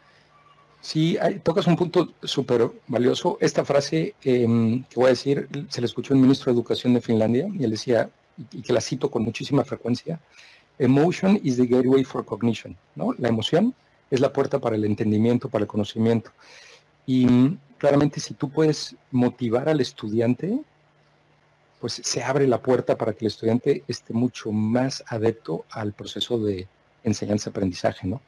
Sí, 0.81 1.17
tocas 1.43 1.67
un 1.67 1.75
punto 1.75 2.13
súper 2.23 2.69
valioso. 2.87 3.37
Esta 3.41 3.65
frase 3.65 4.13
em, 4.23 4.83
que 4.83 4.95
voy 4.95 5.07
a 5.07 5.09
decir 5.09 5.47
se 5.69 5.81
la 5.81 5.85
escuchó 5.85 6.13
el 6.13 6.19
ministro 6.19 6.51
de 6.51 6.57
Educación 6.57 6.93
de 6.93 7.01
Finlandia 7.01 7.47
y 7.51 7.63
él 7.63 7.71
decía, 7.71 8.09
y 8.51 8.61
que 8.61 8.73
la 8.73 8.81
cito 8.81 9.09
con 9.09 9.23
muchísima 9.23 9.63
frecuencia, 9.63 10.19
Emotion 10.79 11.39
is 11.43 11.57
the 11.57 11.65
gateway 11.65 12.03
for 12.03 12.25
cognition, 12.25 12.75
¿no? 12.95 13.13
La 13.17 13.29
emoción 13.29 13.73
es 14.11 14.19
la 14.19 14.33
puerta 14.33 14.59
para 14.59 14.75
el 14.75 14.85
entendimiento, 14.85 15.49
para 15.49 15.63
el 15.63 15.67
conocimiento. 15.67 16.31
Y 17.05 17.25
mm, 17.25 17.59
claramente 17.77 18.19
si 18.19 18.33
tú 18.33 18.49
puedes 18.49 18.95
motivar 19.11 19.69
al 19.69 19.79
estudiante, 19.79 20.59
pues 21.79 22.01
se 22.03 22.23
abre 22.23 22.47
la 22.47 22.61
puerta 22.61 22.97
para 22.97 23.13
que 23.13 23.25
el 23.25 23.27
estudiante 23.27 23.83
esté 23.87 24.13
mucho 24.13 24.51
más 24.51 25.03
adepto 25.07 25.65
al 25.69 25.93
proceso 25.93 26.39
de 26.39 26.67
enseñanza-aprendizaje, 27.03 28.07
¿no? 28.07 28.21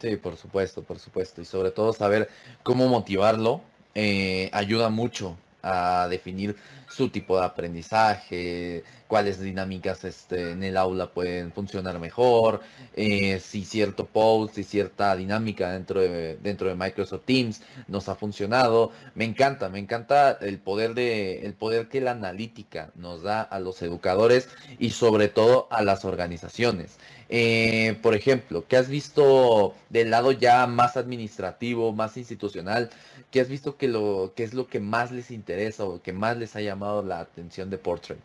Sí, 0.00 0.16
por 0.16 0.36
supuesto, 0.36 0.82
por 0.82 0.98
supuesto. 0.98 1.40
Y 1.40 1.44
sobre 1.44 1.70
todo 1.70 1.92
saber 1.92 2.28
cómo 2.62 2.86
motivarlo 2.88 3.62
eh, 3.94 4.48
ayuda 4.52 4.90
mucho 4.90 5.36
a 5.68 6.08
definir 6.08 6.56
su 6.88 7.10
tipo 7.10 7.38
de 7.38 7.44
aprendizaje, 7.44 8.82
cuáles 9.06 9.40
dinámicas 9.40 10.04
este, 10.04 10.52
en 10.52 10.62
el 10.62 10.76
aula 10.76 11.10
pueden 11.10 11.52
funcionar 11.52 11.98
mejor, 11.98 12.60
eh, 12.94 13.40
si 13.40 13.64
cierto 13.64 14.06
post, 14.06 14.54
si 14.54 14.64
cierta 14.64 15.14
dinámica 15.16 15.72
dentro 15.72 16.00
de, 16.00 16.36
dentro 16.36 16.68
de 16.68 16.74
Microsoft 16.74 17.24
Teams 17.24 17.62
nos 17.88 18.08
ha 18.08 18.14
funcionado. 18.14 18.92
Me 19.14 19.24
encanta, 19.24 19.68
me 19.68 19.78
encanta 19.78 20.38
el 20.40 20.58
poder, 20.58 20.94
de, 20.94 21.40
el 21.46 21.54
poder 21.54 21.88
que 21.88 22.00
la 22.00 22.12
analítica 22.12 22.90
nos 22.94 23.22
da 23.22 23.42
a 23.42 23.60
los 23.60 23.82
educadores 23.82 24.48
y 24.78 24.90
sobre 24.90 25.28
todo 25.28 25.68
a 25.70 25.82
las 25.82 26.04
organizaciones. 26.04 26.98
Eh, 27.30 27.98
por 28.02 28.14
ejemplo, 28.14 28.64
¿qué 28.66 28.76
has 28.76 28.88
visto 28.88 29.74
del 29.90 30.10
lado 30.10 30.32
ya 30.32 30.66
más 30.66 30.96
administrativo, 30.96 31.92
más 31.92 32.16
institucional? 32.16 32.88
¿Qué 33.30 33.40
has 33.40 33.48
visto 33.48 33.76
que, 33.76 33.88
lo, 33.88 34.32
que 34.34 34.44
es 34.44 34.54
lo 34.54 34.66
que 34.66 34.80
más 34.80 35.12
les 35.12 35.30
interesa 35.30 35.84
o 35.84 36.00
que 36.00 36.12
más 36.12 36.38
les 36.38 36.56
ha 36.56 36.62
llamado 36.62 37.02
la 37.02 37.20
atención 37.20 37.68
de 37.68 37.76
Portrait? 37.76 38.20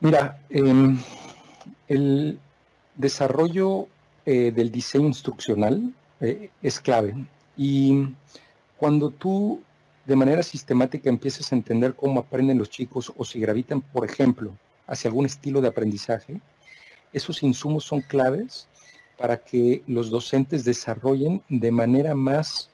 Mira, 0.00 0.40
em, 0.48 0.98
el 1.86 2.38
desarrollo 2.96 3.86
eh, 4.26 4.50
del 4.50 4.72
diseño 4.72 5.06
instruccional 5.06 5.92
eh, 6.20 6.50
es 6.62 6.80
clave 6.80 7.14
y 7.56 8.08
cuando 8.76 9.10
tú 9.10 9.62
de 10.04 10.16
manera 10.16 10.42
sistemática 10.42 11.08
empiezas 11.08 11.52
a 11.52 11.56
entender 11.56 11.94
cómo 11.94 12.20
aprenden 12.20 12.58
los 12.58 12.70
chicos 12.70 13.12
o 13.16 13.24
si 13.24 13.38
gravitan, 13.38 13.80
por 13.80 14.04
ejemplo, 14.04 14.52
hacia 14.86 15.08
algún 15.08 15.26
estilo 15.26 15.60
de 15.60 15.68
aprendizaje, 15.68 16.40
esos 17.12 17.42
insumos 17.42 17.84
son 17.84 18.00
claves 18.00 18.68
para 19.18 19.42
que 19.42 19.82
los 19.86 20.10
docentes 20.10 20.64
desarrollen 20.64 21.42
de 21.48 21.70
manera 21.70 22.14
más 22.14 22.70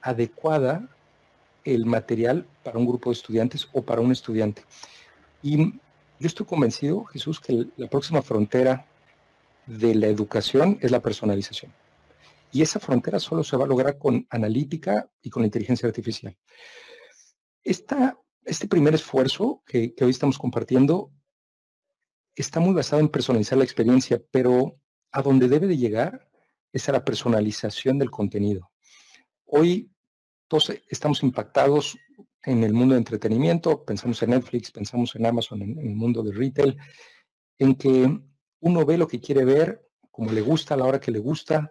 adecuada 0.00 0.88
el 1.64 1.86
material 1.86 2.46
para 2.64 2.78
un 2.78 2.86
grupo 2.86 3.10
de 3.10 3.14
estudiantes 3.14 3.68
o 3.72 3.82
para 3.82 4.00
un 4.00 4.10
estudiante. 4.10 4.64
Y 5.42 5.58
yo 5.58 6.26
estoy 6.26 6.46
convencido, 6.46 7.04
Jesús, 7.04 7.40
que 7.40 7.66
la 7.76 7.88
próxima 7.88 8.22
frontera 8.22 8.86
de 9.66 9.94
la 9.94 10.06
educación 10.06 10.78
es 10.80 10.90
la 10.90 11.00
personalización. 11.00 11.72
Y 12.50 12.62
esa 12.62 12.80
frontera 12.80 13.18
solo 13.18 13.44
se 13.44 13.56
va 13.56 13.64
a 13.64 13.68
lograr 13.68 13.98
con 13.98 14.26
analítica 14.30 15.08
y 15.22 15.30
con 15.30 15.42
la 15.42 15.46
inteligencia 15.46 15.86
artificial. 15.86 16.36
este 17.64 18.66
primer 18.66 18.94
esfuerzo 18.94 19.62
que 19.66 19.94
hoy 20.00 20.10
estamos 20.10 20.38
compartiendo 20.38 21.10
está 22.34 22.60
muy 22.60 22.74
basado 22.74 23.00
en 23.00 23.08
personalizar 23.08 23.58
la 23.58 23.64
experiencia, 23.64 24.22
pero 24.30 24.78
a 25.10 25.22
donde 25.22 25.48
debe 25.48 25.66
de 25.66 25.76
llegar 25.76 26.28
es 26.72 26.88
a 26.88 26.92
la 26.92 27.04
personalización 27.04 27.98
del 27.98 28.10
contenido. 28.10 28.70
Hoy 29.44 29.90
todos 30.48 30.72
estamos 30.88 31.22
impactados 31.22 31.98
en 32.44 32.64
el 32.64 32.72
mundo 32.72 32.94
de 32.94 32.98
entretenimiento, 32.98 33.84
pensamos 33.84 34.22
en 34.22 34.30
Netflix, 34.30 34.70
pensamos 34.70 35.14
en 35.14 35.26
Amazon, 35.26 35.62
en, 35.62 35.78
el 35.78 35.94
mundo 35.94 36.22
de 36.22 36.32
retail, 36.32 36.76
en 37.58 37.74
que 37.74 38.20
uno 38.60 38.84
ve 38.84 38.98
lo 38.98 39.06
que 39.06 39.20
quiere 39.20 39.44
ver, 39.44 39.88
como 40.10 40.32
le 40.32 40.40
gusta, 40.40 40.74
a 40.74 40.76
la 40.76 40.84
hora 40.84 41.00
que 41.00 41.10
le 41.10 41.18
gusta, 41.18 41.68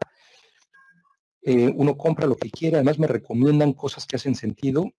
eh, 1.44 1.72
uno 1.75 1.98
compra 1.98 2.27
lo 2.27 2.36
que 2.36 2.50
quiere, 2.50 2.77
además 2.77 3.00
me 3.00 3.08
recomiendan 3.08 3.74
cosas 3.74 4.06
que 4.06 4.15
hacen 4.15 4.36
sentido. 4.36 4.91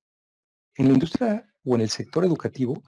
En 0.74 0.88
la 0.88 0.94
industria 0.94 1.46
o 1.64 1.74
en 1.74 1.82
el 1.82 1.90
sector 1.90 2.24
educativo, 2.24 2.82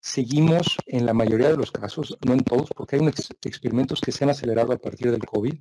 seguimos 0.00 0.76
en 0.86 1.06
la 1.06 1.14
mayoría 1.14 1.50
de 1.50 1.56
los 1.56 1.70
casos, 1.70 2.16
no 2.26 2.32
en 2.32 2.40
todos, 2.40 2.70
porque 2.74 2.96
hay 2.96 3.02
unos 3.02 3.30
experimentos 3.42 4.00
que 4.00 4.12
se 4.12 4.24
han 4.24 4.30
acelerado 4.30 4.72
a 4.72 4.78
partir 4.78 5.10
del 5.10 5.24
COVID, 5.24 5.54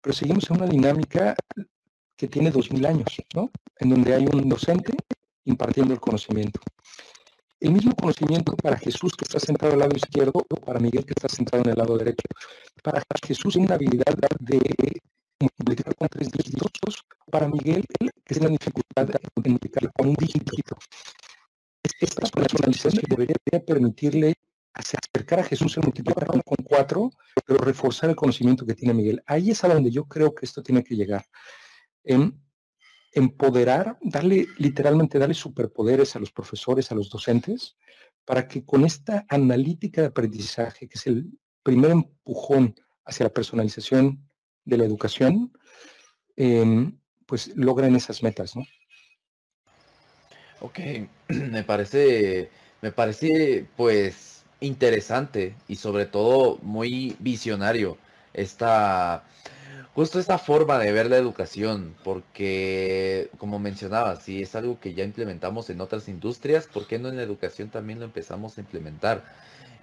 pero 0.00 0.14
seguimos 0.14 0.48
en 0.50 0.56
una 0.56 0.66
dinámica 0.66 1.34
que 2.16 2.28
tiene 2.28 2.50
2000 2.50 2.86
años, 2.86 3.08
¿no? 3.34 3.50
En 3.78 3.90
donde 3.90 4.14
hay 4.14 4.26
un 4.26 4.48
docente 4.48 4.94
impartiendo 5.44 5.94
el 5.94 6.00
conocimiento. 6.00 6.60
El 7.58 7.72
mismo 7.72 7.94
conocimiento 7.94 8.54
para 8.56 8.76
Jesús 8.76 9.14
que 9.16 9.24
está 9.24 9.40
sentado 9.40 9.72
al 9.72 9.78
lado 9.78 9.96
izquierdo 9.96 10.44
o 10.48 10.56
para 10.56 10.78
Miguel 10.78 11.04
que 11.06 11.14
está 11.16 11.28
sentado 11.28 11.62
en 11.62 11.70
el 11.70 11.76
lado 11.76 11.96
derecho. 11.96 12.26
Para 12.82 13.02
Jesús 13.26 13.54
tiene 13.54 13.66
una 13.66 13.76
habilidad 13.76 14.14
de 14.40 14.60
multiplicar 15.40 15.94
con 15.96 16.08
tres 16.08 16.30
dígitos, 16.30 17.04
para 17.30 17.48
Miguel 17.48 17.84
que 17.98 18.34
tiene 18.34 18.46
la 18.46 18.52
dificultad 18.52 19.06
de 19.06 19.18
multiplicar 19.34 19.90
con 19.92 20.08
un 20.08 20.14
dígito 20.14 20.76
esta 22.00 22.28
personalización 22.28 23.04
debería 23.08 23.36
permitirle 23.64 24.34
acercar 24.74 25.40
a 25.40 25.44
Jesús 25.44 25.76
en 25.76 25.84
multiplicar 25.84 26.26
con 26.26 26.64
cuatro, 26.64 27.10
pero 27.46 27.60
reforzar 27.60 28.10
el 28.10 28.16
conocimiento 28.16 28.66
que 28.66 28.74
tiene 28.74 28.94
Miguel. 28.94 29.22
Ahí 29.26 29.50
es 29.50 29.62
a 29.62 29.68
donde 29.68 29.90
yo 29.90 30.04
creo 30.04 30.34
que 30.34 30.46
esto 30.46 30.62
tiene 30.62 30.82
que 30.82 30.96
llegar. 30.96 31.24
En 32.02 32.40
empoderar, 33.12 33.96
darle, 34.02 34.48
literalmente, 34.58 35.18
darle 35.18 35.34
superpoderes 35.34 36.16
a 36.16 36.18
los 36.18 36.32
profesores, 36.32 36.90
a 36.90 36.96
los 36.96 37.08
docentes, 37.08 37.76
para 38.24 38.48
que 38.48 38.64
con 38.64 38.84
esta 38.84 39.24
analítica 39.28 40.00
de 40.00 40.08
aprendizaje, 40.08 40.88
que 40.88 40.98
es 40.98 41.06
el 41.06 41.30
primer 41.62 41.92
empujón 41.92 42.74
hacia 43.04 43.24
la 43.24 43.32
personalización 43.32 44.28
de 44.64 44.78
la 44.78 44.84
educación, 44.84 45.52
em, 46.36 46.98
pues 47.26 47.56
logren 47.56 47.94
esas 47.94 48.22
metas, 48.22 48.56
¿no? 48.56 48.64
Ok, 50.60 50.80
me 51.50 51.64
parece, 51.64 52.50
me 52.82 52.92
parece 52.92 53.66
pues 53.76 54.44
interesante 54.60 55.54
y 55.68 55.76
sobre 55.76 56.06
todo 56.06 56.58
muy 56.62 57.16
visionario 57.18 57.98
esta, 58.32 59.24
justo 59.94 60.18
esta 60.18 60.38
forma 60.38 60.78
de 60.78 60.92
ver 60.92 61.08
la 61.08 61.16
educación, 61.16 61.94
porque 62.02 63.30
como 63.38 63.58
mencionaba, 63.58 64.16
si 64.16 64.42
es 64.42 64.54
algo 64.54 64.80
que 64.80 64.94
ya 64.94 65.04
implementamos 65.04 65.70
en 65.70 65.80
otras 65.80 66.08
industrias, 66.08 66.66
¿por 66.66 66.86
qué 66.86 66.98
no 66.98 67.08
en 67.08 67.16
la 67.16 67.22
educación 67.22 67.70
también 67.70 68.00
lo 68.00 68.04
empezamos 68.06 68.58
a 68.58 68.60
implementar? 68.60 69.24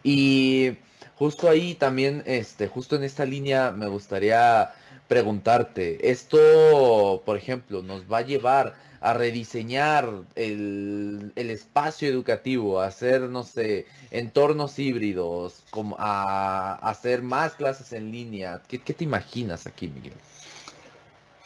Y 0.04 0.78
justo 1.16 1.50
ahí 1.50 1.76
también, 1.76 2.24
este, 2.26 2.68
justo 2.68 2.96
en 2.96 3.04
esta 3.04 3.26
línea 3.26 3.72
me 3.72 3.88
gustaría 3.88 4.72
preguntarte, 5.08 6.10
esto, 6.10 7.22
por 7.26 7.38
ejemplo, 7.38 7.82
nos 7.84 8.12
va 8.12 8.20
a 8.20 8.22
llevar 8.22 8.76
a 9.02 9.14
rediseñar 9.14 10.08
el, 10.36 11.34
espacio 11.36 12.08
educativo, 12.08 12.80
a 12.80 12.86
hacer, 12.86 13.22
no 13.22 13.44
sé, 13.44 13.88
entornos 14.12 14.78
híbridos, 14.78 15.64
como 15.72 15.96
a, 16.00 16.76
hacer 16.76 17.24
más 17.24 17.56
clases 17.56 17.94
en 17.94 18.12
línea. 18.12 18.62
¿Qué, 18.68 18.78
te 18.78 19.04
imaginas 19.04 19.66
aquí, 19.66 19.88
Miguel? 19.88 20.14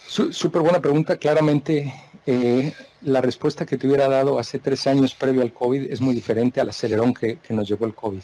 Súper 0.07 0.61
buena 0.61 0.81
pregunta. 0.81 1.15
Claramente, 1.15 1.93
eh, 2.25 2.73
la 3.01 3.21
respuesta 3.21 3.65
que 3.65 3.77
te 3.77 3.87
hubiera 3.87 4.09
dado 4.09 4.37
hace 4.37 4.59
tres 4.59 4.85
años 4.85 5.15
previo 5.15 5.41
al 5.41 5.53
COVID 5.53 5.89
es 5.89 6.01
muy 6.01 6.13
diferente 6.13 6.59
al 6.59 6.69
acelerón 6.69 7.13
que, 7.13 7.37
que 7.37 7.53
nos 7.53 7.69
llevó 7.69 7.85
el 7.85 7.95
COVID. 7.95 8.21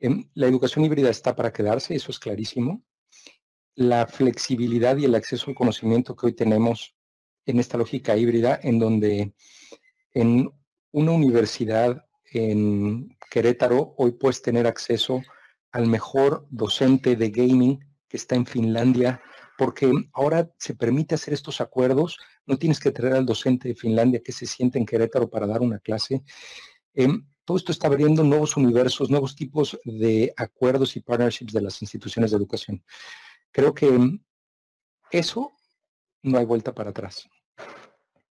Em, 0.00 0.28
la 0.34 0.48
educación 0.48 0.84
híbrida 0.84 1.10
está 1.10 1.36
para 1.36 1.52
quedarse, 1.52 1.94
eso 1.94 2.10
es 2.10 2.18
clarísimo. 2.18 2.82
La 3.76 4.08
flexibilidad 4.08 4.96
y 4.96 5.04
el 5.04 5.14
acceso 5.14 5.46
al 5.48 5.54
conocimiento 5.54 6.16
que 6.16 6.26
hoy 6.26 6.32
tenemos 6.32 6.97
en 7.48 7.58
esta 7.58 7.78
lógica 7.78 8.16
híbrida 8.16 8.60
en 8.62 8.78
donde 8.78 9.32
en 10.12 10.50
una 10.92 11.12
universidad 11.12 12.04
en 12.30 13.16
Querétaro 13.30 13.94
hoy 13.96 14.12
puedes 14.12 14.42
tener 14.42 14.66
acceso 14.66 15.22
al 15.72 15.86
mejor 15.86 16.46
docente 16.50 17.16
de 17.16 17.30
gaming 17.30 17.78
que 18.06 18.18
está 18.18 18.36
en 18.36 18.46
Finlandia, 18.46 19.22
porque 19.56 19.90
ahora 20.12 20.50
se 20.58 20.74
permite 20.74 21.14
hacer 21.14 21.34
estos 21.34 21.60
acuerdos, 21.60 22.18
no 22.46 22.58
tienes 22.58 22.80
que 22.80 22.90
traer 22.90 23.14
al 23.14 23.26
docente 23.26 23.68
de 23.68 23.74
Finlandia 23.74 24.22
que 24.22 24.32
se 24.32 24.46
siente 24.46 24.78
en 24.78 24.86
Querétaro 24.86 25.28
para 25.28 25.46
dar 25.46 25.60
una 25.60 25.78
clase. 25.78 26.22
Em, 26.94 27.26
todo 27.44 27.56
esto 27.56 27.72
está 27.72 27.86
abriendo 27.86 28.22
nuevos 28.24 28.56
universos, 28.58 29.10
nuevos 29.10 29.34
tipos 29.34 29.78
de 29.84 30.32
acuerdos 30.36 30.96
y 30.96 31.00
partnerships 31.00 31.52
de 31.52 31.62
las 31.62 31.80
instituciones 31.80 32.30
de 32.30 32.36
educación. 32.36 32.84
Creo 33.50 33.72
que 33.74 34.18
eso 35.10 35.52
no 36.22 36.38
hay 36.38 36.44
vuelta 36.44 36.74
para 36.74 36.90
atrás. 36.90 37.28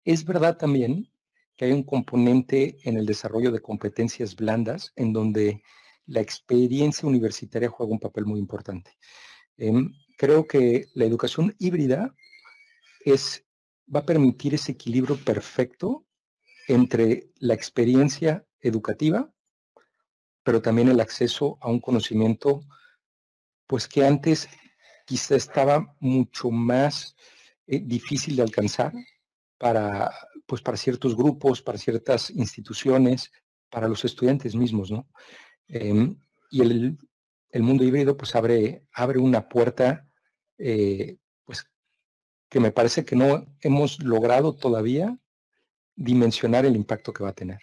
Es 0.06 0.24
verdad 0.24 0.56
también 0.58 1.12
que 1.58 1.66
hay 1.66 1.72
un 1.72 1.84
componente 1.84 2.78
en 2.84 2.96
el 2.98 3.08
desarrollo 3.08 3.52
de 3.52 3.60
competencias 3.60 4.36
blandas 4.36 4.94
en 4.96 5.12
donde 5.12 5.64
la 6.06 6.22
experiencia 6.22 7.10
universitaria 7.10 7.70
juega 7.70 7.94
un 7.94 8.00
papel 8.00 8.26
muy 8.26 8.40
importante. 8.40 8.92
Em, 9.58 9.92
creo 10.16 10.46
que 10.46 10.86
la 10.94 11.06
educación 11.06 11.56
híbrida 11.58 12.14
es, 13.04 13.44
va 13.94 14.02
a 14.02 14.06
permitir 14.06 14.54
ese 14.54 14.74
equilibrio 14.74 15.18
perfecto 15.18 16.06
entre 16.68 17.32
la 17.40 17.56
experiencia 17.56 18.46
educativa, 18.60 19.34
pero 20.44 20.62
también 20.62 20.90
el 20.90 21.00
acceso 21.00 21.58
a 21.62 21.70
un 21.70 21.80
conocimiento, 21.80 22.62
pues 23.66 23.88
que 23.88 24.06
antes 24.06 24.48
quizá 25.06 25.36
estaba 25.36 25.96
mucho 26.00 26.52
más 26.52 27.16
eh, 27.66 27.80
difícil 27.80 28.36
de 28.36 28.44
alcanzar 28.44 28.94
para, 29.58 30.12
pues 30.46 30.62
para 30.62 30.78
ciertos 30.78 31.16
grupos, 31.16 31.62
para 31.62 31.78
ciertas 31.78 32.30
instituciones, 32.30 33.32
para 33.70 33.88
los 33.88 34.06
estudiantes 34.06 34.56
mismos, 34.56 34.92
¿no? 34.92 35.08
Em, 35.68 36.18
y 36.52 36.62
el, 36.62 36.98
mundo 37.62 37.84
híbrido 37.84 38.18
pues 38.18 38.36
abre, 38.36 38.86
abre 38.92 39.18
una 39.18 39.48
puerta 39.48 40.06
eh, 40.58 41.18
pues 41.46 41.66
que 42.50 42.60
me 42.60 42.72
parece 42.72 43.06
que 43.06 43.16
no 43.16 43.46
hemos 43.62 44.04
logrado 44.04 44.54
todavía 44.54 45.18
dimensionar 45.96 46.66
el 46.66 46.76
impacto 46.76 47.14
que 47.14 47.24
va 47.24 47.30
a 47.30 47.34
tener. 47.34 47.60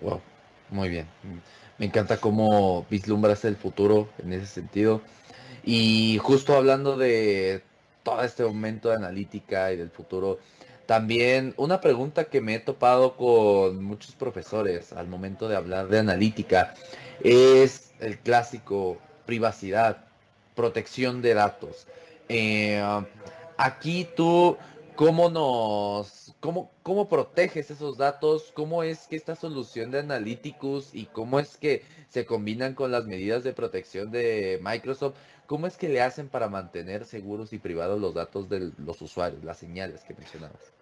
Wow, 0.00 0.20
muy 0.70 0.88
bien. 0.88 1.06
Me 1.78 1.86
encanta 1.86 2.18
cómo 2.18 2.86
vislumbras 2.90 3.44
el 3.44 3.56
futuro 3.56 4.10
en 4.18 4.32
ese 4.32 4.46
sentido. 4.46 5.02
Y 5.64 6.18
justo 6.18 6.56
hablando 6.56 6.96
de 6.96 7.62
todo 8.08 8.22
este 8.22 8.44
momento 8.44 8.88
de 8.88 8.96
analítica 8.96 9.72
y 9.72 9.76
del 9.76 9.90
futuro, 9.90 10.38
también 10.86 11.52
una 11.58 11.80
pregunta 11.80 12.24
que 12.24 12.40
me 12.40 12.54
he 12.54 12.60
topado 12.60 13.16
con 13.16 13.84
muchos 13.84 14.14
profesores 14.14 14.92
al 14.92 15.06
momento 15.06 15.48
de 15.48 15.56
hablar 15.56 15.88
de 15.88 15.98
analítica 15.98 16.74
es 17.22 17.92
el 18.00 18.18
clásico 18.18 18.96
privacidad, 19.26 20.06
protección 20.54 21.20
de 21.20 21.34
datos. 21.34 21.86
Eh, 22.30 22.82
aquí 23.58 24.08
tú, 24.16 24.56
¿cómo 24.96 25.28
nos, 25.28 26.34
cómo, 26.40 26.70
cómo 26.82 27.08
proteges 27.08 27.70
esos 27.70 27.98
datos? 27.98 28.50
¿Cómo 28.54 28.82
es 28.82 29.06
que 29.08 29.16
esta 29.16 29.36
solución 29.36 29.90
de 29.90 29.98
Analyticus 29.98 30.94
y 30.94 31.04
cómo 31.04 31.38
es 31.38 31.58
que 31.58 31.82
se 32.08 32.24
combinan 32.24 32.74
con 32.74 32.90
las 32.90 33.04
medidas 33.04 33.44
de 33.44 33.52
protección 33.52 34.10
de 34.10 34.58
Microsoft? 34.62 35.16
¿Cómo 35.48 35.66
es 35.66 35.78
que 35.78 35.88
le 35.88 36.02
hacen 36.02 36.28
para 36.28 36.50
mantener 36.50 37.06
seguros 37.06 37.54
y 37.54 37.58
privados 37.58 37.98
los 37.98 38.12
datos 38.12 38.50
de 38.50 38.70
los 38.76 39.00
usuarios, 39.00 39.42
las 39.42 39.56
señales 39.56 40.04
que 40.04 40.12
mencionabas? 40.12 40.74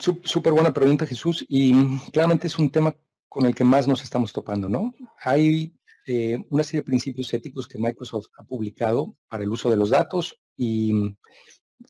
Súper 0.00 0.52
buena 0.52 0.72
pregunta, 0.72 1.06
Jesús, 1.06 1.46
y 1.48 2.00
claramente 2.10 2.48
es 2.48 2.58
un 2.58 2.68
tema 2.68 2.96
con 3.28 3.46
el 3.46 3.54
que 3.54 3.62
más 3.62 3.86
nos 3.86 4.02
estamos 4.02 4.32
topando, 4.32 4.68
¿no? 4.68 4.92
Hay 5.20 5.72
eh, 6.04 6.44
una 6.50 6.64
serie 6.64 6.80
de 6.80 6.86
principios 6.86 7.32
éticos 7.32 7.68
que 7.68 7.78
Microsoft 7.78 8.26
ha 8.38 8.42
publicado 8.42 9.14
para 9.28 9.44
el 9.44 9.50
uso 9.50 9.70
de 9.70 9.76
los 9.76 9.90
datos 9.90 10.36
y 10.56 10.92
mm, 10.92 11.16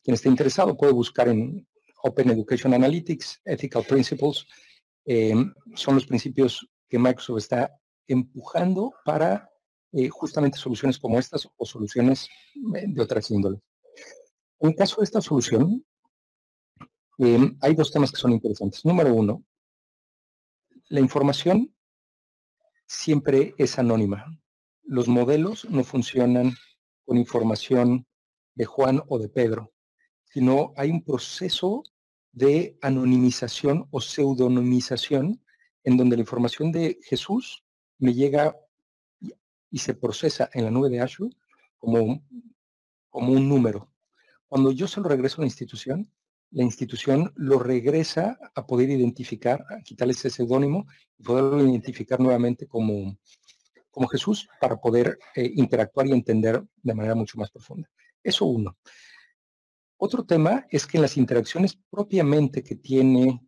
quien 0.04 0.14
esté 0.14 0.28
interesado 0.28 0.76
puede 0.76 0.92
buscar 0.92 1.30
en 1.30 1.66
Open 2.02 2.28
Education 2.28 2.74
Analytics, 2.74 3.40
Ethical 3.46 3.84
Principles, 3.88 4.46
eh, 5.06 5.34
son 5.74 5.94
los 5.94 6.04
principios 6.04 6.68
que 6.90 6.98
Microsoft 6.98 7.38
está 7.38 7.74
empujando 8.06 8.92
para 9.06 9.51
eh, 9.92 10.08
justamente 10.08 10.58
soluciones 10.58 10.98
como 10.98 11.18
estas 11.18 11.48
o 11.56 11.66
soluciones 11.66 12.28
de 12.54 13.02
otras 13.02 13.30
índoles. 13.30 13.60
En 14.60 14.70
el 14.70 14.76
caso 14.76 15.00
de 15.00 15.04
esta 15.04 15.20
solución, 15.20 15.84
hay 17.60 17.74
dos 17.74 17.92
temas 17.92 18.10
que 18.10 18.20
son 18.20 18.32
interesantes. 18.32 18.84
Número 18.84 19.14
uno, 19.14 19.44
la 20.88 21.00
información 21.00 21.74
siempre 22.86 23.54
es 23.58 23.78
anónima. 23.78 24.26
Los 24.82 25.08
modelos 25.08 25.64
no 25.70 25.84
funcionan 25.84 26.54
con 27.04 27.16
información 27.16 28.06
de 28.54 28.64
Juan 28.64 29.02
o 29.08 29.18
de 29.18 29.28
Pedro, 29.28 29.72
sino 30.24 30.72
hay 30.76 30.90
un 30.90 31.02
proceso 31.02 31.82
de 32.32 32.78
anonimización 32.82 33.86
o 33.90 34.00
pseudonimización 34.00 35.42
en 35.84 35.96
donde 35.96 36.16
la 36.16 36.22
información 36.22 36.72
de 36.72 36.98
Jesús 37.02 37.64
me 37.98 38.14
llega 38.14 38.56
y 39.72 39.78
se 39.78 39.94
procesa 39.94 40.48
en 40.52 40.64
la 40.64 40.70
nube 40.70 40.90
de 40.90 41.00
Azure 41.00 41.34
como, 41.78 42.22
como 43.08 43.32
un 43.32 43.48
número. 43.48 43.90
Cuando 44.46 44.70
yo 44.70 44.86
se 44.86 45.00
lo 45.00 45.08
regreso 45.08 45.36
a 45.38 45.40
la 45.40 45.46
institución, 45.46 46.08
la 46.50 46.62
institución 46.62 47.32
lo 47.36 47.58
regresa 47.58 48.38
a 48.54 48.66
poder 48.66 48.90
identificar, 48.90 49.64
a 49.70 49.80
quitarle 49.82 50.12
ese 50.12 50.28
seudónimo 50.28 50.86
y 51.18 51.22
poderlo 51.22 51.66
identificar 51.66 52.20
nuevamente 52.20 52.68
como, 52.68 53.18
como 53.90 54.06
Jesús 54.08 54.46
para 54.60 54.78
poder 54.78 55.18
eh, 55.34 55.50
interactuar 55.56 56.06
y 56.06 56.12
entender 56.12 56.62
de 56.82 56.94
manera 56.94 57.14
mucho 57.14 57.38
más 57.38 57.50
profunda. 57.50 57.88
Eso 58.22 58.44
uno. 58.44 58.76
Otro 59.96 60.24
tema 60.24 60.66
es 60.70 60.86
que 60.86 60.98
en 60.98 61.02
las 61.02 61.16
interacciones 61.16 61.78
propiamente 61.88 62.62
que 62.62 62.76
tiene 62.76 63.40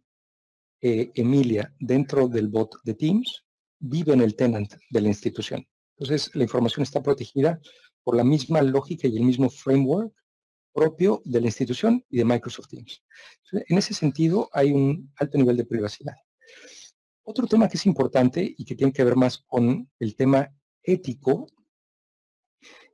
eh, 0.81 1.13
Emilia 1.15 1.75
dentro 1.79 2.29
del 2.29 2.49
bot 2.49 2.77
de 2.83 2.95
Teams, 2.95 3.45
vive 3.79 4.15
en 4.15 4.23
el 4.23 4.35
tenant 4.35 4.73
de 4.89 5.01
la 5.01 5.09
institución. 5.09 5.67
Entonces, 5.97 6.35
la 6.35 6.43
información 6.43 6.83
está 6.83 7.03
protegida 7.03 7.61
por 8.03 8.17
la 8.17 8.25
misma 8.25 8.63
lógica 8.63 9.09
y 9.09 9.17
el 9.17 9.25
mismo 9.25 9.49
framework 9.49 10.15
propio 10.73 11.23
de 11.25 11.41
la 11.41 11.47
institución 11.47 12.05
y 12.11 12.19
de 12.19 12.25
Microsoft 12.25 12.69
Teams. 12.69 13.03
En 13.53 13.79
ese 13.79 13.95
sentido, 13.95 14.49
hay 14.53 14.73
un 14.73 15.13
alto 15.17 15.39
nivel 15.39 15.57
de 15.57 15.65
privacidad. 15.65 16.15
Otro 17.23 17.47
tema 17.47 17.69
que 17.69 17.77
es 17.77 17.87
importante 17.87 18.55
y 18.57 18.65
que 18.65 18.75
tiene 18.75 18.93
que 18.93 19.05
ver 19.05 19.17
más 19.17 19.39
con 19.39 19.91
el 19.99 20.17
tema 20.17 20.53
ético 20.83 21.47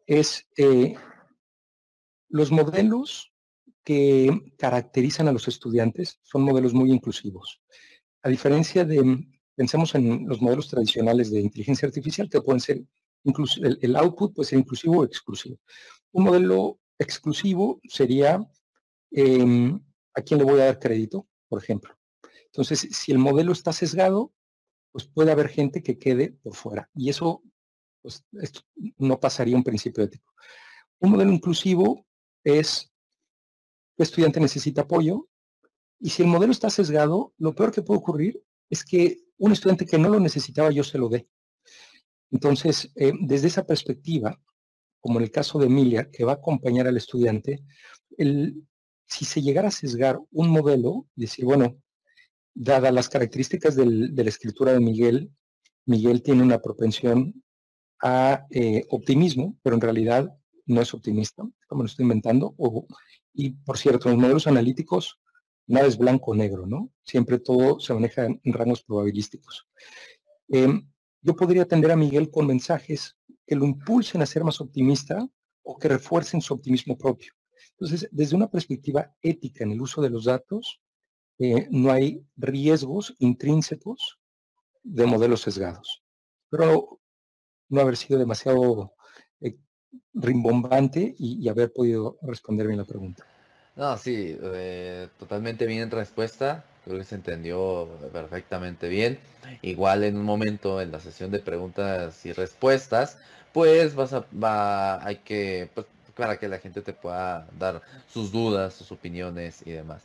es 0.06 0.46
eh, 0.56 0.94
los 2.28 2.52
modelos 2.52 3.32
que 3.82 4.30
caracterizan 4.58 5.28
a 5.28 5.32
los 5.32 5.48
estudiantes 5.48 6.20
son 6.22 6.42
modelos 6.42 6.74
muy 6.74 6.92
inclusivos. 6.92 7.60
A 8.22 8.28
diferencia 8.28 8.84
de, 8.84 9.26
pensemos 9.60 9.94
en 9.94 10.26
los 10.26 10.40
modelos 10.40 10.68
tradicionales 10.68 11.30
de 11.30 11.38
inteligencia 11.38 11.86
artificial 11.86 12.30
que 12.30 12.40
pueden 12.40 12.60
ser, 12.60 12.82
el, 13.62 13.78
el 13.82 13.96
output 13.96 14.34
puede 14.34 14.48
ser 14.48 14.58
inclusivo 14.58 15.00
o 15.00 15.04
exclusivo. 15.04 15.58
Un 16.12 16.24
modelo 16.24 16.80
exclusivo 16.98 17.78
sería 17.84 18.40
em, 19.10 19.78
a 20.14 20.22
quién 20.22 20.38
le 20.38 20.44
voy 20.44 20.60
a 20.60 20.64
dar 20.64 20.78
crédito, 20.78 21.28
por 21.46 21.62
ejemplo. 21.62 21.94
Entonces, 22.46 22.88
si 22.90 23.12
el 23.12 23.18
modelo 23.18 23.52
está 23.52 23.70
sesgado, 23.74 24.32
pues 24.92 25.06
puede 25.06 25.30
haber 25.30 25.48
gente 25.48 25.82
que 25.82 25.98
quede 25.98 26.30
por 26.42 26.54
fuera. 26.54 26.88
Y 26.94 27.10
eso 27.10 27.42
pues, 28.00 28.24
no 28.96 29.20
pasaría 29.20 29.56
un 29.56 29.62
principio 29.62 30.04
ético. 30.04 30.32
Un 31.00 31.10
modelo 31.10 31.32
inclusivo 31.32 32.06
es, 32.44 32.90
el 33.98 34.04
estudiante 34.04 34.40
necesita 34.40 34.80
apoyo, 34.80 35.28
y 35.98 36.08
si 36.08 36.22
el 36.22 36.28
modelo 36.28 36.50
está 36.50 36.70
sesgado, 36.70 37.34
lo 37.36 37.54
peor 37.54 37.72
que 37.72 37.82
puede 37.82 38.00
ocurrir 38.00 38.42
es 38.70 38.86
que 38.86 39.18
un 39.40 39.52
estudiante 39.52 39.86
que 39.86 39.98
no 39.98 40.08
lo 40.08 40.20
necesitaba 40.20 40.70
yo 40.70 40.84
se 40.84 40.98
lo 40.98 41.08
dé. 41.08 41.26
Entonces, 42.30 42.92
eh, 42.94 43.12
desde 43.20 43.48
esa 43.48 43.66
perspectiva, 43.66 44.40
como 45.00 45.18
en 45.18 45.24
el 45.24 45.30
caso 45.30 45.58
de 45.58 45.66
Emilia, 45.66 46.10
que 46.10 46.24
va 46.24 46.32
a 46.32 46.36
acompañar 46.36 46.86
al 46.86 46.96
estudiante, 46.96 47.64
si 49.06 49.24
se 49.24 49.42
llegara 49.42 49.68
a 49.68 49.72
sesgar 49.72 50.20
un 50.30 50.50
modelo, 50.50 51.06
decir, 51.16 51.44
bueno, 51.44 51.76
dadas 52.54 52.92
las 52.92 53.08
características 53.08 53.74
de 53.76 53.86
la 53.86 54.28
escritura 54.28 54.72
de 54.72 54.80
Miguel, 54.80 55.30
Miguel 55.86 56.22
tiene 56.22 56.42
una 56.42 56.60
propensión 56.60 57.42
a 58.02 58.46
eh, 58.50 58.84
optimismo, 58.90 59.56
pero 59.62 59.76
en 59.76 59.82
realidad 59.82 60.30
no 60.66 60.80
es 60.82 60.92
optimista, 60.92 61.42
como 61.66 61.82
lo 61.82 61.86
estoy 61.86 62.04
inventando. 62.04 62.54
y 63.32 63.50
por 63.50 63.78
cierto, 63.78 64.08
los 64.08 64.18
modelos 64.18 64.46
analíticos 64.46 65.19
nada 65.66 65.86
es 65.86 65.96
blanco 65.96 66.32
o 66.32 66.34
negro, 66.34 66.66
¿no? 66.66 66.90
Siempre 67.04 67.38
todo 67.38 67.80
se 67.80 67.94
maneja 67.94 68.26
en, 68.26 68.40
rangos 68.44 68.82
probabilísticos. 68.82 69.66
Em, 70.48 70.88
yo 71.22 71.36
podría 71.36 71.62
atender 71.62 71.90
a 71.90 71.96
Miguel 71.96 72.30
con 72.30 72.46
mensajes 72.46 73.16
que 73.46 73.56
lo 73.56 73.64
impulsen 73.64 74.22
a 74.22 74.26
ser 74.26 74.44
más 74.44 74.60
optimista 74.60 75.28
o 75.62 75.78
que 75.78 75.88
refuercen 75.88 76.40
su 76.40 76.54
optimismo 76.54 76.96
propio. 76.96 77.32
Entonces, 77.72 78.08
desde 78.12 78.36
una 78.36 78.50
perspectiva 78.50 79.14
ética 79.22 79.64
en 79.64 79.72
el 79.72 79.80
uso 79.80 80.02
de 80.02 80.10
los 80.10 80.24
datos, 80.24 80.80
eh, 81.38 81.68
no 81.70 81.90
hay 81.90 82.24
riesgos 82.36 83.14
intrínsecos 83.18 84.18
de 84.82 85.06
modelos 85.06 85.40
sesgados. 85.40 86.02
Pero 86.50 87.00
no 87.70 87.80
haber 87.80 87.96
sido 87.96 88.18
demasiado 88.18 88.94
eh, 89.40 89.56
rimbombante 90.12 91.14
y, 91.18 91.48
haber 91.48 91.72
podido 91.72 92.18
responder 92.22 92.66
bien 92.66 92.78
la 92.78 92.84
pregunta. 92.84 93.26
No, 93.76 93.96
sí, 93.96 94.36
eh, 94.42 95.08
totalmente 95.18 95.66
bien 95.66 95.90
respuesta. 95.90 96.64
Creo 96.84 96.98
que 96.98 97.04
se 97.04 97.14
entendió 97.14 97.88
perfectamente 98.12 98.88
bien. 98.88 99.18
Igual 99.62 100.04
en 100.04 100.16
un 100.16 100.24
momento 100.24 100.80
en 100.80 100.90
la 100.92 101.00
sesión 101.00 101.30
de 101.30 101.40
preguntas 101.40 102.24
y 102.26 102.32
respuestas, 102.32 103.18
pues 103.52 103.94
vas 103.94 104.12
a, 104.12 104.26
va, 104.32 105.04
hay 105.04 105.16
que, 105.18 105.70
pues, 105.74 105.86
para 106.16 106.38
que 106.38 106.48
la 106.48 106.58
gente 106.58 106.82
te 106.82 106.92
pueda 106.92 107.46
dar 107.58 107.82
sus 108.06 108.32
dudas, 108.32 108.74
sus 108.74 108.92
opiniones 108.92 109.62
y 109.66 109.70
demás. 109.72 110.02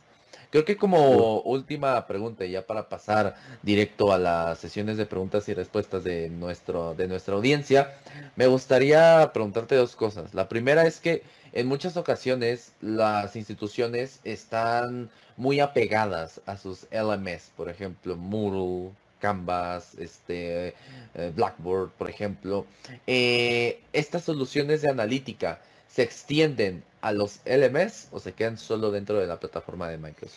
Creo 0.50 0.64
que 0.64 0.76
como 0.76 1.40
última 1.42 2.06
pregunta, 2.06 2.44
ya 2.46 2.66
para 2.66 2.88
pasar 2.88 3.36
directo 3.62 4.12
a 4.12 4.18
las 4.18 4.58
sesiones 4.58 4.96
de 4.96 5.06
preguntas 5.06 5.48
y 5.48 5.54
respuestas 5.54 6.04
de, 6.04 6.30
nuestro, 6.30 6.94
de 6.94 7.08
nuestra 7.08 7.34
audiencia, 7.34 7.92
me 8.36 8.46
gustaría 8.46 9.30
preguntarte 9.32 9.74
dos 9.74 9.96
cosas. 9.96 10.34
La 10.34 10.48
primera 10.48 10.86
es 10.86 11.00
que 11.00 11.22
en 11.56 11.68
muchas 11.68 11.96
ocasiones 11.96 12.72
las 12.82 13.34
instituciones 13.34 14.20
están 14.24 15.08
muy 15.38 15.60
apegadas 15.60 16.42
a 16.44 16.58
sus 16.58 16.86
LMS, 16.90 17.50
por 17.56 17.70
ejemplo, 17.70 18.14
Moodle, 18.14 18.92
Canvas, 19.20 19.94
este, 19.98 20.74
eh, 21.14 21.32
Blackboard, 21.34 21.92
por 21.92 22.10
ejemplo. 22.10 22.66
Eh, 23.06 23.80
estas 23.94 24.24
soluciones 24.24 24.82
de 24.82 24.90
analítica 24.90 25.58
se 25.88 26.02
extienden 26.02 26.84
a 27.00 27.12
los 27.12 27.40
LMS 27.46 28.08
o 28.10 28.20
se 28.20 28.32
quedan 28.32 28.58
solo 28.58 28.90
dentro 28.90 29.18
de 29.18 29.26
la 29.26 29.40
plataforma 29.40 29.88
de 29.88 29.96
Microsoft? 29.96 30.36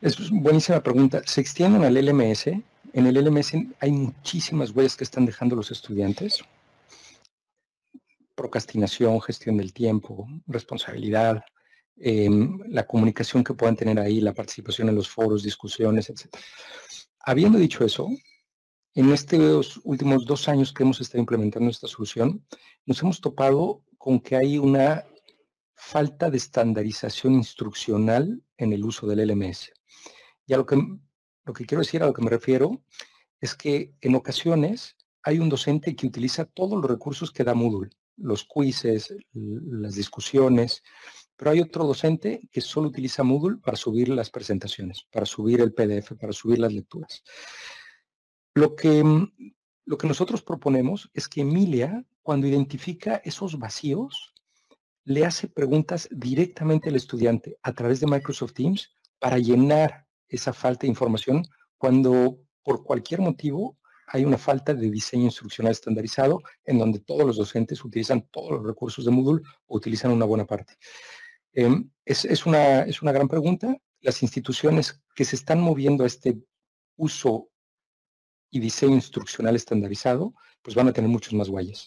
Es 0.00 0.30
buenísima 0.30 0.80
pregunta. 0.80 1.22
¿Se 1.24 1.40
extienden 1.40 1.82
al 1.82 1.94
LMS? 1.94 2.46
En 2.92 3.06
el 3.06 3.16
LMS 3.16 3.54
hay 3.80 3.90
muchísimas 3.90 4.70
huellas 4.70 4.94
que 4.94 5.02
están 5.02 5.26
dejando 5.26 5.56
los 5.56 5.72
estudiantes. 5.72 6.44
Procrastinación, 8.38 9.20
gestión 9.20 9.56
del 9.56 9.72
tiempo, 9.72 10.28
responsabilidad, 10.46 11.42
em, 11.96 12.60
la 12.68 12.86
comunicación 12.86 13.42
que 13.42 13.54
puedan 13.54 13.74
tener 13.74 13.98
ahí, 13.98 14.20
la 14.20 14.32
participación 14.32 14.88
en 14.88 14.94
los 14.94 15.08
foros, 15.08 15.42
discusiones, 15.42 16.08
etc. 16.08 16.28
Habiendo 17.18 17.58
dicho 17.58 17.84
eso, 17.84 18.08
en 18.94 19.12
estos 19.12 19.80
últimos 19.82 20.24
dos 20.24 20.48
años 20.48 20.72
que 20.72 20.84
hemos 20.84 21.00
estado 21.00 21.18
implementando 21.18 21.68
esta 21.68 21.88
solución, 21.88 22.46
nos 22.86 23.02
hemos 23.02 23.20
topado 23.20 23.82
con 23.96 24.20
que 24.20 24.36
hay 24.36 24.56
una 24.56 25.04
falta 25.74 26.30
de 26.30 26.36
estandarización 26.36 27.34
instruccional 27.34 28.40
en 28.56 28.72
el 28.72 28.84
uso 28.84 29.06
del 29.08 29.20
LMS. 29.20 29.72
Y 30.46 30.54
a 30.54 30.58
lo 30.58 30.64
que, 30.64 30.76
lo 31.44 31.52
que 31.52 31.66
quiero 31.66 31.82
decir, 31.82 32.02
a 32.02 32.06
lo 32.06 32.14
que 32.14 32.22
me 32.22 32.30
refiero, 32.30 32.84
es 33.40 33.54
que 33.56 33.94
en 34.00 34.14
ocasiones 34.14 34.96
hay 35.24 35.40
un 35.40 35.48
docente 35.48 35.94
que 35.96 36.06
utiliza 36.06 36.44
todos 36.44 36.80
los 36.80 36.90
recursos 36.90 37.32
que 37.32 37.44
da 37.44 37.54
Moodle, 37.54 37.90
los 38.18 38.46
quizzes, 38.46 39.14
las 39.32 39.94
discusiones, 39.94 40.82
pero 41.36 41.52
hay 41.52 41.60
otro 41.60 41.84
docente 41.84 42.40
que 42.50 42.60
solo 42.60 42.88
utiliza 42.88 43.22
Moodle 43.22 43.58
para 43.58 43.76
subir 43.76 44.08
las 44.08 44.30
presentaciones, 44.30 45.06
para 45.10 45.24
subir 45.24 45.60
el 45.60 45.72
PDF, 45.72 46.14
para 46.18 46.32
subir 46.32 46.58
las 46.58 46.72
lecturas. 46.72 47.22
Lo 48.54 48.74
que, 48.74 49.04
lo 49.84 49.98
que 49.98 50.08
nosotros 50.08 50.42
proponemos 50.42 51.08
es 51.14 51.28
que 51.28 51.42
Emilia, 51.42 52.04
cuando 52.22 52.48
identifica 52.48 53.22
esos 53.24 53.58
vacíos, 53.58 54.34
le 55.04 55.24
hace 55.24 55.48
preguntas 55.48 56.08
directamente 56.10 56.88
al 56.88 56.96
estudiante 56.96 57.56
a 57.62 57.72
través 57.72 58.00
de 58.00 58.08
Microsoft 58.08 58.54
Teams 58.54 58.90
para 59.18 59.38
llenar 59.38 60.06
esa 60.28 60.52
falta 60.52 60.82
de 60.82 60.88
información 60.88 61.44
cuando 61.78 62.40
por 62.62 62.82
cualquier 62.82 63.20
motivo 63.20 63.78
hay 64.10 64.24
una 64.24 64.38
falta 64.38 64.74
de 64.74 64.90
diseño 64.90 65.24
instruccional 65.24 65.72
estandarizado 65.72 66.40
en 66.64 66.78
donde 66.78 67.00
todos 67.00 67.26
los 67.26 67.36
docentes 67.36 67.84
utilizan 67.84 68.22
todos 68.30 68.52
los 68.52 68.66
recursos 68.66 69.04
de 69.04 69.10
Moodle 69.10 69.42
o 69.66 69.76
utilizan 69.76 70.10
una 70.10 70.24
buena 70.24 70.46
parte. 70.46 70.74
Em, 71.52 71.90
es, 72.04 72.46
una, 72.46 72.82
es 72.82 73.02
una 73.02 73.12
gran 73.12 73.28
pregunta. 73.28 73.76
Las 74.00 74.22
instituciones 74.22 75.00
que 75.14 75.24
se 75.24 75.36
están 75.36 75.60
moviendo 75.60 76.04
a 76.04 76.06
este 76.06 76.38
uso 76.96 77.50
y 78.50 78.60
diseño 78.60 78.94
instruccional 78.94 79.56
estandarizado, 79.56 80.34
pues 80.62 80.74
van 80.74 80.88
a 80.88 80.92
tener 80.92 81.10
muchos 81.10 81.34
más 81.34 81.48
guayas. 81.48 81.86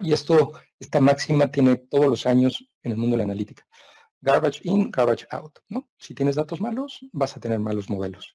y 0.00 0.12
esto, 0.12 0.52
esta 0.78 1.00
máxima 1.00 1.50
tiene 1.50 1.76
todos 1.76 2.06
los 2.06 2.26
años 2.26 2.64
en 2.82 2.92
el 2.92 2.98
mundo 2.98 3.14
de 3.14 3.18
la 3.18 3.24
analítica. 3.24 3.66
Garbage 4.20 4.60
in, 4.64 4.90
garbage 4.90 5.26
out. 5.30 5.58
¿no? 5.68 5.88
Si 5.98 6.14
tienes 6.14 6.36
datos 6.36 6.60
malos, 6.60 7.00
vas 7.12 7.36
a 7.36 7.40
tener 7.40 7.58
malos 7.58 7.88
modelos. 7.88 8.34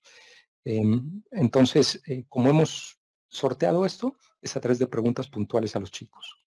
Em, 0.66 1.22
entonces, 1.32 2.02
eh, 2.08 2.26
como 2.28 2.50
hemos 2.50 3.00
sorteado 3.28 3.86
esto, 3.86 4.18
es 4.42 4.58
a 4.58 4.60
través 4.60 4.80
de 4.80 4.88
preguntas 4.88 5.28
puntuales 5.28 5.76
a 5.76 5.80
los 5.80 5.92
chicos. 5.92 6.44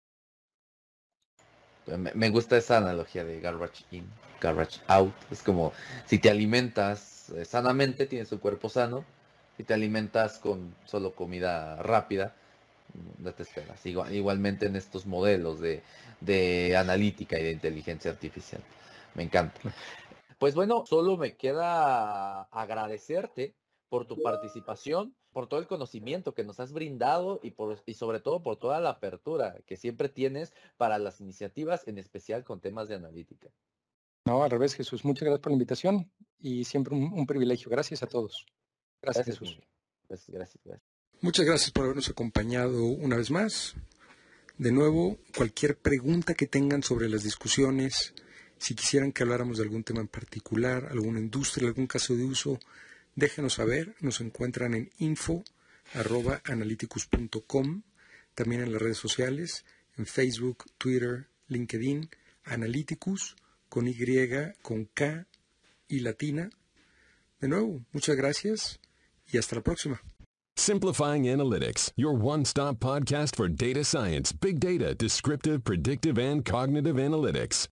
Me 2.16 2.30
gusta 2.30 2.56
esa 2.56 2.78
analogía 2.78 3.26
de 3.26 3.42
garbage 3.42 3.84
in, 3.92 4.08
garbage 4.40 4.80
out. 4.88 5.14
Es 5.32 5.42
como 5.42 5.74
si 6.06 6.18
te 6.20 6.30
alimentas 6.30 7.30
eh, 7.32 7.44
sanamente, 7.44 8.06
tienes 8.06 8.32
un 8.32 8.38
cuerpo 8.38 8.70
sano. 8.70 9.04
Si 9.58 9.64
te 9.64 9.74
alimentas 9.74 10.40
con 10.40 10.74
solo 10.86 11.14
comida 11.14 11.76
rápida, 11.84 12.36
no 13.20 13.34
te 13.34 13.44
esperas. 13.44 13.86
igualmente 13.86 14.68
en 14.68 14.76
estos 14.76 15.06
modelos 15.06 15.60
de, 15.60 15.84
de 16.22 16.78
analítica 16.78 17.40
y 17.40 17.44
de 17.44 17.52
inteligencia 17.52 18.12
artificial. 18.12 18.62
Me 19.16 19.24
encanta. 19.24 19.60
Pues 20.40 20.56
bueno, 20.56 20.86
solo 20.86 21.18
me 21.18 21.36
queda 21.36 22.44
agradecerte 22.44 23.56
por 23.94 24.08
tu 24.08 24.20
participación, 24.24 25.16
por 25.32 25.48
todo 25.48 25.60
el 25.60 25.68
conocimiento 25.68 26.34
que 26.34 26.44
nos 26.44 26.60
has 26.60 26.74
brindado 26.74 27.40
y, 27.44 27.52
por, 27.52 27.80
y 27.86 27.94
sobre 27.94 28.20
todo 28.20 28.42
por 28.42 28.58
toda 28.58 28.80
la 28.80 28.90
apertura 28.90 29.62
que 29.68 29.78
siempre 29.78 30.10
tienes 30.10 30.52
para 30.78 30.98
las 30.98 31.22
iniciativas, 31.22 31.88
en 31.88 32.00
especial 32.00 32.44
con 32.44 32.60
temas 32.60 32.88
de 32.88 32.96
analítica. 32.96 33.52
No, 34.26 34.44
al 34.44 34.50
revés, 34.50 34.74
Jesús. 34.74 35.06
Muchas 35.06 35.26
gracias 35.26 35.42
por 35.42 35.52
la 35.52 35.58
invitación 35.58 36.12
y 36.40 36.64
siempre 36.66 36.96
un, 36.96 37.28
privilegio. 37.28 37.70
Gracias 37.70 38.02
a 38.02 38.08
todos. 38.08 38.48
Gracias, 39.00 39.28
Jesús. 39.28 39.60
Gracias, 40.10 40.36
gracias, 40.36 40.64
gracias. 40.66 40.90
Muchas 41.22 41.46
gracias 41.46 41.70
por 41.70 41.84
habernos 41.84 42.10
acompañado 42.10 42.84
una 42.84 43.18
vez 43.18 43.30
más. 43.30 43.76
De 44.58 44.72
nuevo, 44.72 45.20
cualquier 45.38 45.78
pregunta 45.78 46.34
que 46.34 46.48
tengan 46.48 46.82
sobre 46.82 47.10
las 47.10 47.22
discusiones, 47.22 48.16
si 48.58 48.74
quisieran 48.74 49.12
que 49.12 49.22
habláramos 49.22 49.58
de 49.58 49.66
algún 49.66 49.84
tema 49.84 50.02
en 50.02 50.08
particular, 50.08 50.88
alguna 50.90 51.20
industria, 51.20 51.68
algún 51.68 51.86
caso 51.86 52.16
de 52.16 52.24
uso, 52.24 52.58
Déjenos 53.16 53.54
saber, 53.54 53.96
nos 54.00 54.22
encuentran 54.22 54.74
en 54.74 54.90
info.analyticus.com, 54.98 57.84
también 58.34 58.62
en 58.62 58.72
las 58.72 58.82
redes 58.82 58.98
sociales, 58.98 59.66
en 59.98 60.08
Facebook, 60.08 60.66
Twitter, 60.78 61.28
LinkedIn, 61.48 62.10
Analyticus, 62.46 63.36
con 63.70 63.88
Y, 63.88 63.96
con 64.62 64.86
K 64.86 65.28
y 65.88 66.00
latina. 66.00 66.50
De 67.40 67.48
nuevo, 67.48 67.86
muchas 67.92 68.16
gracias 68.16 68.80
y 69.28 69.38
hasta 69.38 69.58
la 69.58 69.62
próxima. 69.62 70.02
Simplifying 70.56 71.24
Analytics, 71.24 71.94
your 71.96 72.14
one-stop 72.14 72.80
podcast 72.80 73.36
for 73.36 73.50
data 73.50 73.84
science, 73.84 74.32
big 74.32 74.60
data, 74.60 74.94
descriptive, 74.94 75.64
predictive, 75.64 76.20
and 76.20 76.46
cognitive 76.46 76.98
analytics. 76.98 77.68